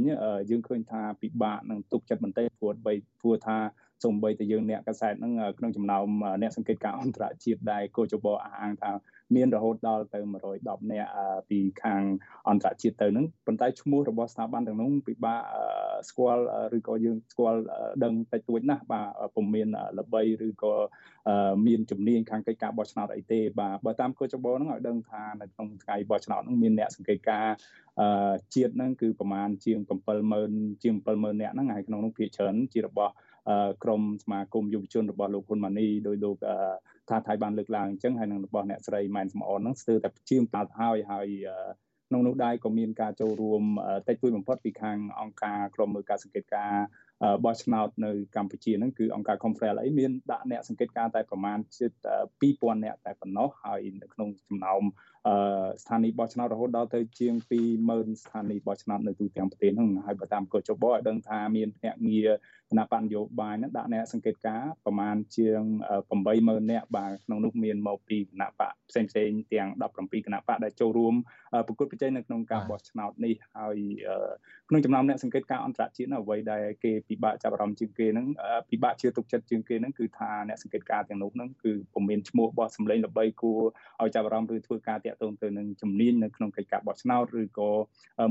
[0.50, 3.58] យើងឃើញថាពិបាកនឹងទុកចិត្តបន្តិចព្រោះបីព្រោះថា
[4.04, 6.06] សូម្បីតែយើងអ្នកកសែតហ្នឹងក្នុងចំណោម
[6.42, 8.90] អ្នកសង្កេតការអន្តរជាតិដែលកោចបអះអាងថា
[9.34, 10.20] មានរហូតដល់ទៅ
[10.56, 11.10] 110នាក់
[11.50, 12.02] ពីខាង
[12.48, 15.40] អន្តរជាតិទៅហ្នឹងប៉ុន្តែឈ្មោះរបស់ស្ថាប័នទាំងនោះពិបាក
[16.10, 16.44] ស្គាល់
[16.76, 17.60] ឬក៏យើងស្គាល់
[18.04, 20.74] ដឹងតិចតួចណាស់បាទពុំមានល្បីឬក៏
[21.66, 27.46] មានជំនាញខាងកិច្ចការបោះឆ្នោតអីទេបាទបើតាមកោចបហ្នឹងឲ្យដឹងថានៅក្នុងថ្ងៃបោះឆ្នោតហ្នឹងមានអ្នកសង្កេតការ
[28.54, 29.78] ជាតិហ្នឹងគឺប្រមាណជាង
[30.30, 33.12] 70000ជាង70000នាក់ហ្នឹងហើយក្នុងនោះភាគច្រើនជារបស់
[33.84, 36.36] ក្រមសមាគមយុវជនរបស់លោកហ៊ុនម៉ាណីដោយលោក
[37.08, 41.28] ថាថៃបានលើកឡើងអញ្ចឹងហើយនឹងរបស់អ្នកស្រីម៉ែនសំអនហ្នឹងស្ទើរតែជាងបាត់ហើយហើយ
[42.12, 43.62] ក្នុងនោះដែរក៏មានការចូលរួម
[44.08, 46.74] តិចតួចបំផុតពីខាងអង្គការក្រមមើលការសង្កេតការ
[47.44, 51.92] បោះឆ្នោតនៅកម្ពុជាហ្នឹងគឺអង្គការ Confrel អីមានដាក់អ្នកសង្កេតការតែប្រមាណជិត
[52.40, 54.82] 2000អ្នកតែប៉ុណ្ណោះហើយនៅក្នុងចំណោម
[55.82, 57.34] ស្ថានីយ៍បោះឆ្នោតរហូតដល់ទៅជាង
[57.80, 62.28] 20000ស្ថានីយ៍បោះឆ្នោតនៅទូទាំងប្រទេសហ្នឹងហើយបើតាមកោចបឲ្យដឹងថាមានភ្នាក់ងារ
[62.70, 65.60] គណៈបញ្ញោបាយហ្នឹងដាក់អ្នកសង្កេតការប្រមាណជាង
[66.18, 69.68] 80000នាក់បាទក្នុងនោះមានមកពីគណៈបកផ្សេងផ្សេងទាំង
[69.98, 71.14] 17គណៈបកដែលចូលរួម
[71.66, 73.78] ប្រកួតប្រជែងនៅក្នុងការបោះឆ្នោតនេះហើយ
[74.68, 78.26] ក្នុងចំណោមអ្នកសង្កេតការអន្តរជាតិអ្វីដែលគេពិបាកចាប់អារម្មណ៍ជាងគេហ្នឹង
[78.70, 83.60] ពិបាកជឿទុកចិត្តជាងគេហ្នឹងគឺថាអ្នកសង្កេតការទាំងនោះហ្នឹងគឺពុំមានឈ្មោះបោះសម្លេងល្បីគួរ
[84.02, 87.70] ឲ្យចាប់អារម្មណ៍ឬធ្វើការតាក់ទងទៅនឹងជំនាញនៅក្នុងកិច្ចការបោះឆ្នោតឬក៏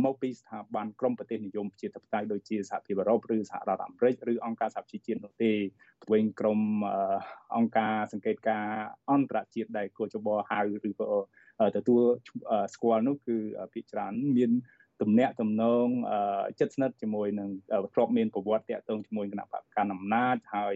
[0.05, 5.51] មកពីស្ថាប័នក្រមប្រទេសនិយមប្រជាធិបតេយ្យដូចជាសហភាពអឺរ៉ុបឬសហរដ្ឋអាមេរិកឬអង្គការសហជីវជាតិនោះទេ
[6.11, 6.59] វិញក្រុម
[7.55, 8.65] អង្គការសង្កេតការ
[9.09, 11.09] អន្តរជាតិដែលគួរចបហៅឬក៏
[11.75, 12.01] ទទួល
[12.73, 13.37] ស្គាល់នោះគឺ
[13.73, 14.51] ភាគច្រើនមាន
[15.01, 15.87] ទំនាក់ទំនង
[16.59, 17.49] ចិត្តស្និទ្ធជាមួយនឹង
[17.93, 20.75] ធ្លាប់មានប្រវត្តិតាក់ទងជាមួយគណៈបកកណ្ដាលអំណាចហើយ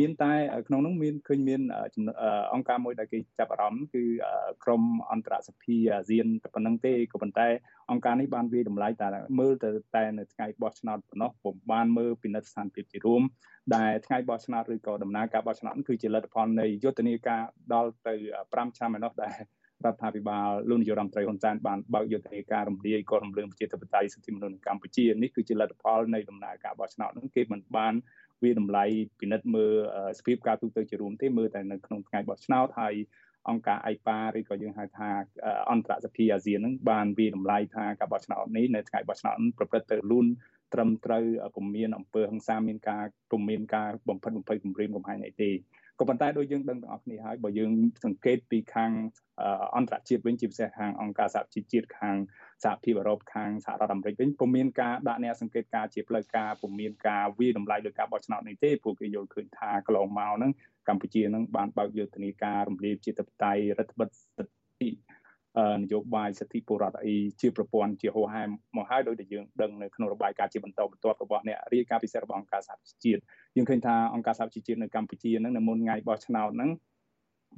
[0.00, 0.32] មានតែ
[0.68, 1.60] ក្នុងនោះមានឃើញមាន
[2.52, 4.04] អង្គការមួយដែលគេចាប់អារម្មណ៍គឺ
[4.64, 7.48] ក្រមអន្តរសភាអាស៊ានតែប៉ុណ្្នឹងទេក៏ប៉ុន្តែ
[7.90, 9.08] អង្គការនេះបានវាតម្លៃតែ
[9.38, 13.22] មើលទៅតែនៅថ្ងៃបោះឆ្នោតប៉ុណ្ណោះពុំបានមើលពិនិត្យស្ថានភាពជារួម
[13.76, 18.14] ដែលថ្ងៃបោះឆ្នោតឬក៏ដំណើរការបោះឆ្នោតគឺជាលទ្ធផលនៃយុទ្ធនាការដល់ទៅ
[18.48, 19.38] 5ឆ្នាំឯណោះដែល
[19.86, 27.94] រដ្ឋាភិបាលលោកនាយករដ្ឋមន្ត្រីហ៊ុនសែនបានបើកយុទ្ធនាការរំលាយក៏រំលឹងប្រជាធិបតេយ្យសិទ្ធិមនុស្សនៅកម្ពុជានេះគឺជាលទ្ធផលនៃដំណើរការបោះឆ្នោតនោះគេមិនបាន
[28.42, 28.84] វាតម្លៃ
[29.20, 29.72] ពិនិត្យមើល
[30.18, 32.94] សភាពការទូទៅជារួមទេមើលតែនៅក្នុងថ្ងៃបោះឆ្នោតហើយ
[33.48, 35.10] អង្គការ IPA ឬក៏យើងហៅថា
[35.70, 40.26] អន្តរសភាអាស៊ានហ្នឹងបានវាតម្លៃថាការបោះឆ្នោតនេះនៅថ្ងៃបោះឆ្នោតប្រព្រឹត្តទៅលូន
[40.74, 41.24] ត្រឹមត្រូវ
[41.56, 45.50] ពុំមានអំពើហិង្សាមានការពុំមានការបំផិតបំភ័យគំរាមកំហែងអីទេ
[46.00, 47.70] ក៏ប៉ុន្តែដូចយើងដឹងទាំងអស់គ្នាហើយបើយើង
[48.04, 48.90] សង្កេតពីខាង
[49.76, 52.16] អន្តរជាតិវិញជាពិសេសខាងអង្គការសហជីវជាតិខាង
[52.64, 60.52] សហភាពអឺរ៉ុបខាងសហរដ្ឋអាមេរិកវិញពុំមានការដាក់អ្នកសង្កេតការជាផ្លូវការពុំមានការវាតម្លៃលើការបោះឆ្នោតនេះទេព្រោះគេយល់ឃើញថាកន្លងមកហ្នឹង
[60.88, 64.88] កម្ពុជានឹងបានបើកយុទ្ធនាការរំលាយជាតបតៃរដ្ឋបិទសិទ្ធិ
[65.78, 68.48] នយោបាយសិទ្ធិពលរដ្ឋអីជាប្រព័ន្ធជាហោហែម
[68.82, 73.20] កហើយដោយដែលយើងដឹងនៅក្នុងរបាយការណ៍ជាបន្តបន្ទាប់របស់អ្នករាយការណ៍ពិសេសរបស់អង្គការសហជីវជាតិ
[73.56, 76.70] យើងឃើញថាអង្គការសហជីវជាតិនៅកម្ពុជានឹងនៅមុនថ្ងៃបោះឆ្នោតហ្នឹង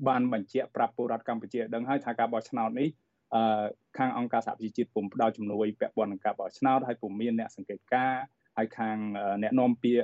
[0.09, 2.89] បានបញ្ជាក់ប្រាប់ពលរដ្ឋកម្ពុជាដឹងហើយថាការបោះឆ្នោតនេះ
[3.35, 3.65] អឺ
[3.99, 8.25] ខាងអង្គការសហជីវជាតិពុំផ្ដល់ជំនួយពាក់ព័ន្ធនឹងការបោះឆ្នោតហើយពុំមានអ្នកសង្កេតការណ៍
[8.59, 8.97] ហើយខាង
[9.43, 10.03] អ្នកនាំពាក្យ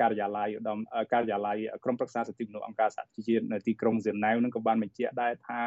[0.00, 0.78] ការិយាល័យឧត្តម
[1.12, 5.60] ការិយាល័យក្រមប្រឹក្សាសិទ្ធិមនុស្សអង្គការសហជីវជាតិនៅទីក្រុងហ្សឺណែវនឹងក៏បានបញ្ជាក់ដែរថា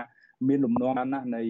[0.48, 1.44] មានលំនាំណាស់នៃ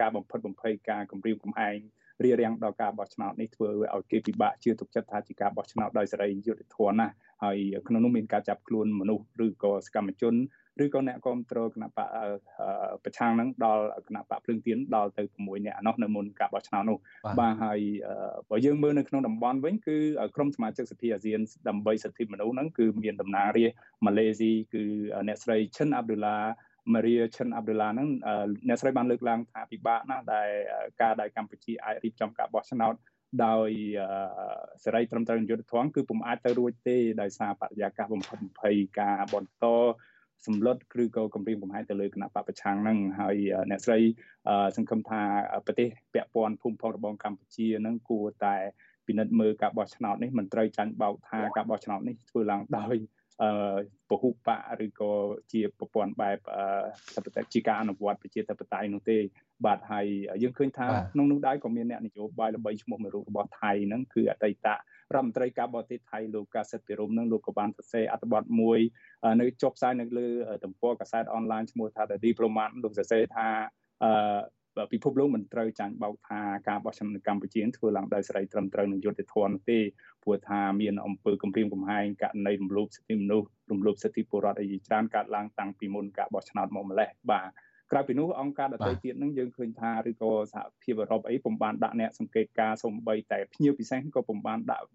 [0.00, 1.78] ការបំផិតបំភ័យការគម្រាមកំហែង
[2.24, 7.14] រារាំងដល់ការបោះឆ្នោតនេះធ្វើឲ្យគេពិបាកជឿទុកចិត្តថាជាការបោះឆ្នោតដោយសេរីយុត្តិធម៌ណាស់
[7.44, 7.58] ហើយ
[7.88, 10.34] ក្នុងនោះមានការចាប់ខ្លួនមនុស្សឬក៏សកម្មជន
[10.84, 12.08] ឬក៏អ្នកគ្រប់គ្រងគណៈបក
[13.04, 16.98] ប្រឆាំងហ្នឹងដល់គណៈបកភ្លឹងទៀនដល់ទៅ6អ្នកនោះនៅមុនការបោះឆ្នោតនោះ
[17.38, 17.78] បាទហើយ
[18.50, 19.96] បើយើងមើលនៅក្នុងតំបន់វិញគឺ
[20.36, 24.84] ក្រុមសមាជិកសភាអាស៊ានដើម្បីសិទ្ធិមនុស្សហ្នឹងគឺមានតំណាងរាស្ត្រម៉ាឡេស៊ីគឺ
[25.28, 26.36] អ្នកស្រីឈិនអាប់ឌុលឡា
[26.94, 28.08] ម៉ារីឈិនអាប់ឌុលឡាហ្នឹង
[28.68, 30.48] អ្នកស្រីបានលើកឡើងថាពិបាកណាស់ដែល
[31.00, 32.94] ការដែលកម្ពុជាអាចរៀបចំការបោះឆ្នោត
[33.46, 33.70] ដោយ
[34.84, 39.66] សេរីត្រឹមត្រូវយុត្តិធម៌គឺពុំអាចទៅរួចទេដោយសារបរិយាកាសបំផិតបំភ័យការបន្ត
[40.46, 43.36] សម្លុតឬក៏គម្រាមកំហែងទៅលើគណៈបពប្រឆាំងហ្នឹងហើយ
[43.70, 43.98] អ្នកស្រី
[44.76, 45.22] សង្ឃឹមថា
[45.66, 48.56] ប្រទេសពាក់ព័ន្ធភូមិផងរបងកម្ពុជាហ្នឹងគួរតែ
[49.06, 53.19] ពិនិត្យមើលការបោះឆ្នោតនេះមិនត្រូវចាញ់បោកថាការបោះឆ្នោតនេះធ្វើឡើងដោយអឺ
[54.10, 55.12] ពហុបកឬក៏
[55.52, 59.18] ជាប្រព័ន្ធបែបអឺជាការអនុវត្តប្រជាធិបតេយ្យនោះទេ
[59.66, 60.06] បាទហើយ
[60.42, 64.66] យើងឃើញថាក្នុងនោះដែរក៏មានអ្នកនយោបាយល្បីឈ្មោះមួយរូបរបស់ថៃហ្នឹងគឺអតីត
[65.14, 68.78] រដ្ឋមន្ត្រីការបរទេសថៃលោកកាសិតពិរមនឹងលោកក៏បានសរសេរអត្ថបទមួយ
[69.40, 70.28] នៅចុះផ្សាយនៅលើ
[70.64, 73.48] ទំព័រកាសែតអនឡាញឈ្មោះថា The Diplomat លោកសរសេរថា
[74.04, 74.40] អឺ
[74.92, 79.78] ពិភពលោកមិនត្រូវចាញ់បោកថាការបោះឆ្នោតនៅកម្ពុជាធ្វើឡើងដោយសេរីត្រឹមត្រូវនឹងយុត្តិធម៌ទេ
[80.22, 87.48] ព្រោះថាមានអំពើគំរាមកំហែងករណីរំលោភសិទ្ធិមនុស្សរំលោភសិទ្ធិពលរដ្ឋអីច្រើនកើតឡើងតាំងពីមុនការបោះឆ្នោតមកម្លេះបាទ
[87.92, 94.86] ក្រៅពីនោះអង្គការដទៃទៀតនឹងយើងឃើញថាឬក៏សហភាពអឺរ៉ុបអីពុំបានដាក់អ្នកសង្កេតការសំបីតែភ្ញៀវពិសេសក៏ពុំបានដាក់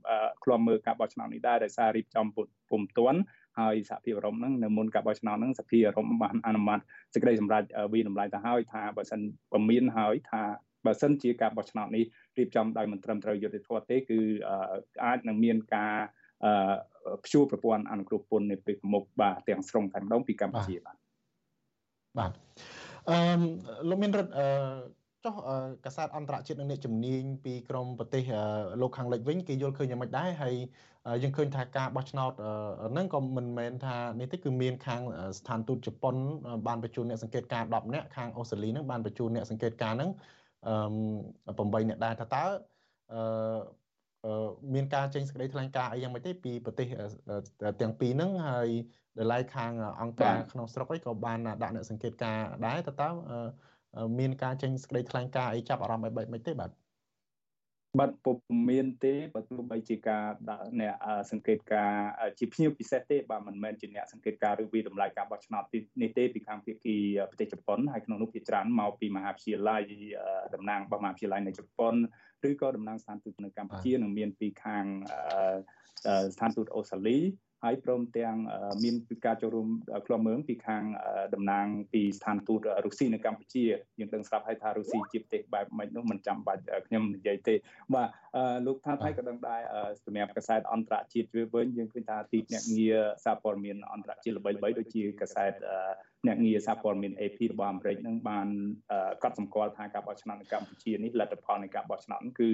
[0.44, 2.28] ឃ្លាំមើលការបោះឆ្នោតនេះដែរដោយសាររៀបចំ
[2.72, 3.20] ពុំទាន់
[3.60, 6.80] ហើយសហភាពអឺរ៉ុបហ្នឹងនៅមុនការបោះឆ្នោតហ្នឹងសហភាពអឺរ៉ុបបានអនុម័ត
[7.14, 10.42] សេចក្តីសម្រេចវិតម្លៃទៅហើយថាបើសិនពមៀនហើយថា
[10.86, 12.04] បើសិនជាការបោះឆ្នោតនេះ
[12.38, 14.20] រៀបចំដោយមិនត្រឹមត្រូវយុត្តិធម៌ទេគឺ
[15.06, 15.96] អាចនឹងមានការ
[17.24, 20.98] ព្យួរប្រព័ន្ធអនុគ្រោះពន្ធនៅពេលមុខបាទទាំងស្រុងតែម្ដងពីកម្ពុជាបាទ
[22.18, 22.32] បាទ
[23.10, 23.18] អឺ
[23.90, 24.46] លោកមានរដ្ឋអឺ
[25.26, 25.36] ចុះ
[25.86, 28.24] កាសែតអន្តរជាតិនិងអ្នកជំនាញពីក្រមប្រទេស
[28.82, 30.56] លោកខាងលិចវិញគេយល់ឃើញយ៉ាងម៉េចដែរហើយ
[31.24, 32.32] យើងឃើញថាការបោះឆ្នោត
[32.92, 35.02] ហ្នឹងក៏មិនមែនថានេះទេគឺមានខាង
[35.40, 36.16] ស្ថានទូតជប៉ុន
[36.68, 40.12] បានបញ្ជូនអ្នកសង្កេតការ10នាក់ខាងអូស្ត្រាលីហ្នឹងបានបញ្ជូនអ្នកសង្កេតការហ្នឹង
[40.68, 42.46] អឺ8នាក់ដែរថាតើ
[43.14, 46.88] អឺមានការចេញសេចក្តីថ្លែងការណ៍អីយ៉ាងម៉េចទេពីប្រទេស
[47.82, 48.70] ទាំងពីរហ្នឹងហើយ
[49.18, 49.72] ដែលឡែកខាង
[50.02, 53.10] អង្គការក្នុងស្រុកអីក៏បានដាក់អ្នកសង្កេតការដែរតើតើ
[54.20, 56.72] មានការចេញសេចក្តីថ្លែងការណ៍អីចាប់អារម្មណ៍អីបែបម៉េចទេបាទ
[58.00, 58.38] បាត់ពុំ
[58.72, 60.94] មានទេបើទោះបីជាការដាក់អ្នក
[61.32, 61.92] សង្កេតការ
[62.40, 65.64] ជាភ្ញៀវពិសេសទេបាទមិនមែនជាអ្នកសង្កេតការឬវិតម្លៃការបោះឆ្នោត
[66.02, 66.96] នេះទេពីខាងភាគី
[67.30, 69.82] ប្រទេសជប៉ុនហើយក្នុងនោះភាគច្រើនមកពីមហាវិទ្យាល័យ
[70.54, 71.96] តំណាងរបស់មហាវិទ្យាល័យនៅជប៉ុន
[72.50, 74.86] ឬក៏តំណាងស្ថានទូតនៅកម្ពុជានឹងមានពីខាង
[76.34, 77.18] ស្ថានទូតអូស្ត្រាលី
[77.66, 78.36] ហើយព្រមទាំង
[78.84, 78.96] មាន
[79.26, 79.68] ការចូលរួម
[80.08, 80.84] ក្លំមើលពីខាង
[81.34, 83.64] តំណាងពីស្ថានទូតរុស្ស៊ីនៅកម្ពុជា
[84.00, 87.56] យើងដឹងស្រាប់ហើយថារុស្ស៊ីជាប្រទេសបែបម៉េចនោះមិនចាំបាច់ខ្ញុំនិយាយទេ
[87.94, 88.10] បាទ
[88.66, 89.62] លោកថាថៃក៏ដឹងដែរ
[90.06, 95.54] សម្រាប់កាសែតអន្តរជាតិវាវិញយើងឃើញថាទីអ្នកងារសារព័ត៌មានអន្តរជាតិល្បីៗដូចជាកាសែត
[96.28, 98.48] អ្នកងារសារព័ត៌មាន AP របស់អាមេរិកនឹងបាន
[99.24, 102.50] កត់សម្គាល់ថាការបោះឆ្នោតនៅកម្ពុជានេះលទ្ធផលនៃការបោះឆ្នោតគឺ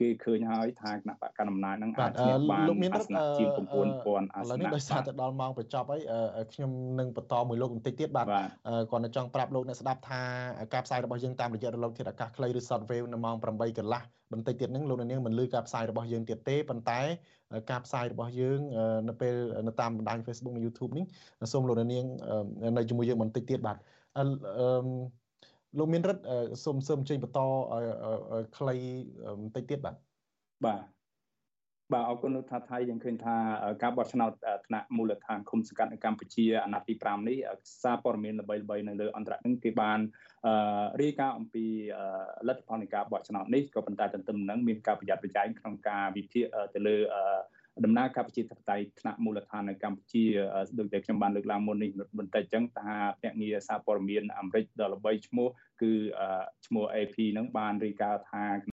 [0.00, 3.48] គេឃើញហើយថាគណៈបកកណ្ដាលអំណាចនឹងអាចឈ្នះបានលោកមានអាសនៈជាង
[3.94, 6.00] 9000អាសនៈឥឡូវនេះដោយសារតែដល់ម៉ោងបញ្ចប់ហើយ
[6.52, 8.26] ខ្ញុំនឹងបន្តមួយលោកបន្តិចទៀតបាទ
[8.90, 10.22] គាត់នៅចង់ប្រាប់លោកអ្នកស្ដាប់ថា
[10.74, 17.00] ការផ្សាយរបស់យើងតាមរយៈរលកធាតុអាកាសខ្លីឬ shortwave នៅម៉ោង8កន្លះបន្តិចទៀតហ្នឹងលោកអ្នកនាងមិនលឺការផ្សាយរបស់យើងទៀតទេប៉ុន្តែ
[17.70, 18.58] ការផ្សាយរបស់យើង
[19.08, 19.34] នៅពេល
[19.66, 21.04] នៅតាមបណ្ដាញ Facebook និង YouTube នេះ
[21.52, 22.04] សូមលោកអ្នកនាង
[22.76, 23.76] នៅជាមួយយើងបន្តិចទៀតបាទ
[24.18, 24.24] អឺ
[25.78, 26.24] លោកមានរិទ្ធ
[26.64, 27.40] សូមសូមចេញបន្ត
[28.56, 28.76] ខ្លី
[29.40, 29.96] បន្តិចទៀតបាទ
[30.66, 30.80] បាទ
[31.92, 33.36] បាទអរគុណលោកថាថៃយើងឃើញថា
[33.82, 34.32] ការបោះឆ្នោត
[34.66, 37.36] ថ្នាក់មូលដ្ឋានឃុំសង្កាត់នៅកម្ពុជាអាណត្តិទី5នេះ
[37.82, 39.98] សារព័ត៌មានល្បីៗនៅលើអន្តរជាតិគេបាន
[41.02, 41.66] រាយការណ៍អំពី
[42.48, 46.44] លទ្ធផលនៃការបោះឆ្នោតនេះក៏ប៉ុន្តែទន្ទឹមនឹងមានការប្រយ័ត្នប្រយែងក្នុងការវិភាគ
[46.74, 46.96] ទៅលើ
[47.84, 50.24] ដំណើរការប្រជាធិបតេយ្យថ្នាក់មូលដ្ឋាននៅកម្ពុជា
[50.78, 55.48] ដូចតែខ្ញុំបានលើកឡើងមុននេះបន្តិចចឹងថាភ្នាក់ងារសារព័ត៌មានអាមេរិកដ៏ល្បីឈ្មោះ
[55.82, 55.92] គឺ
[56.66, 58.44] ឈ្មោះ AP នឹងបានរាយការណ៍ថា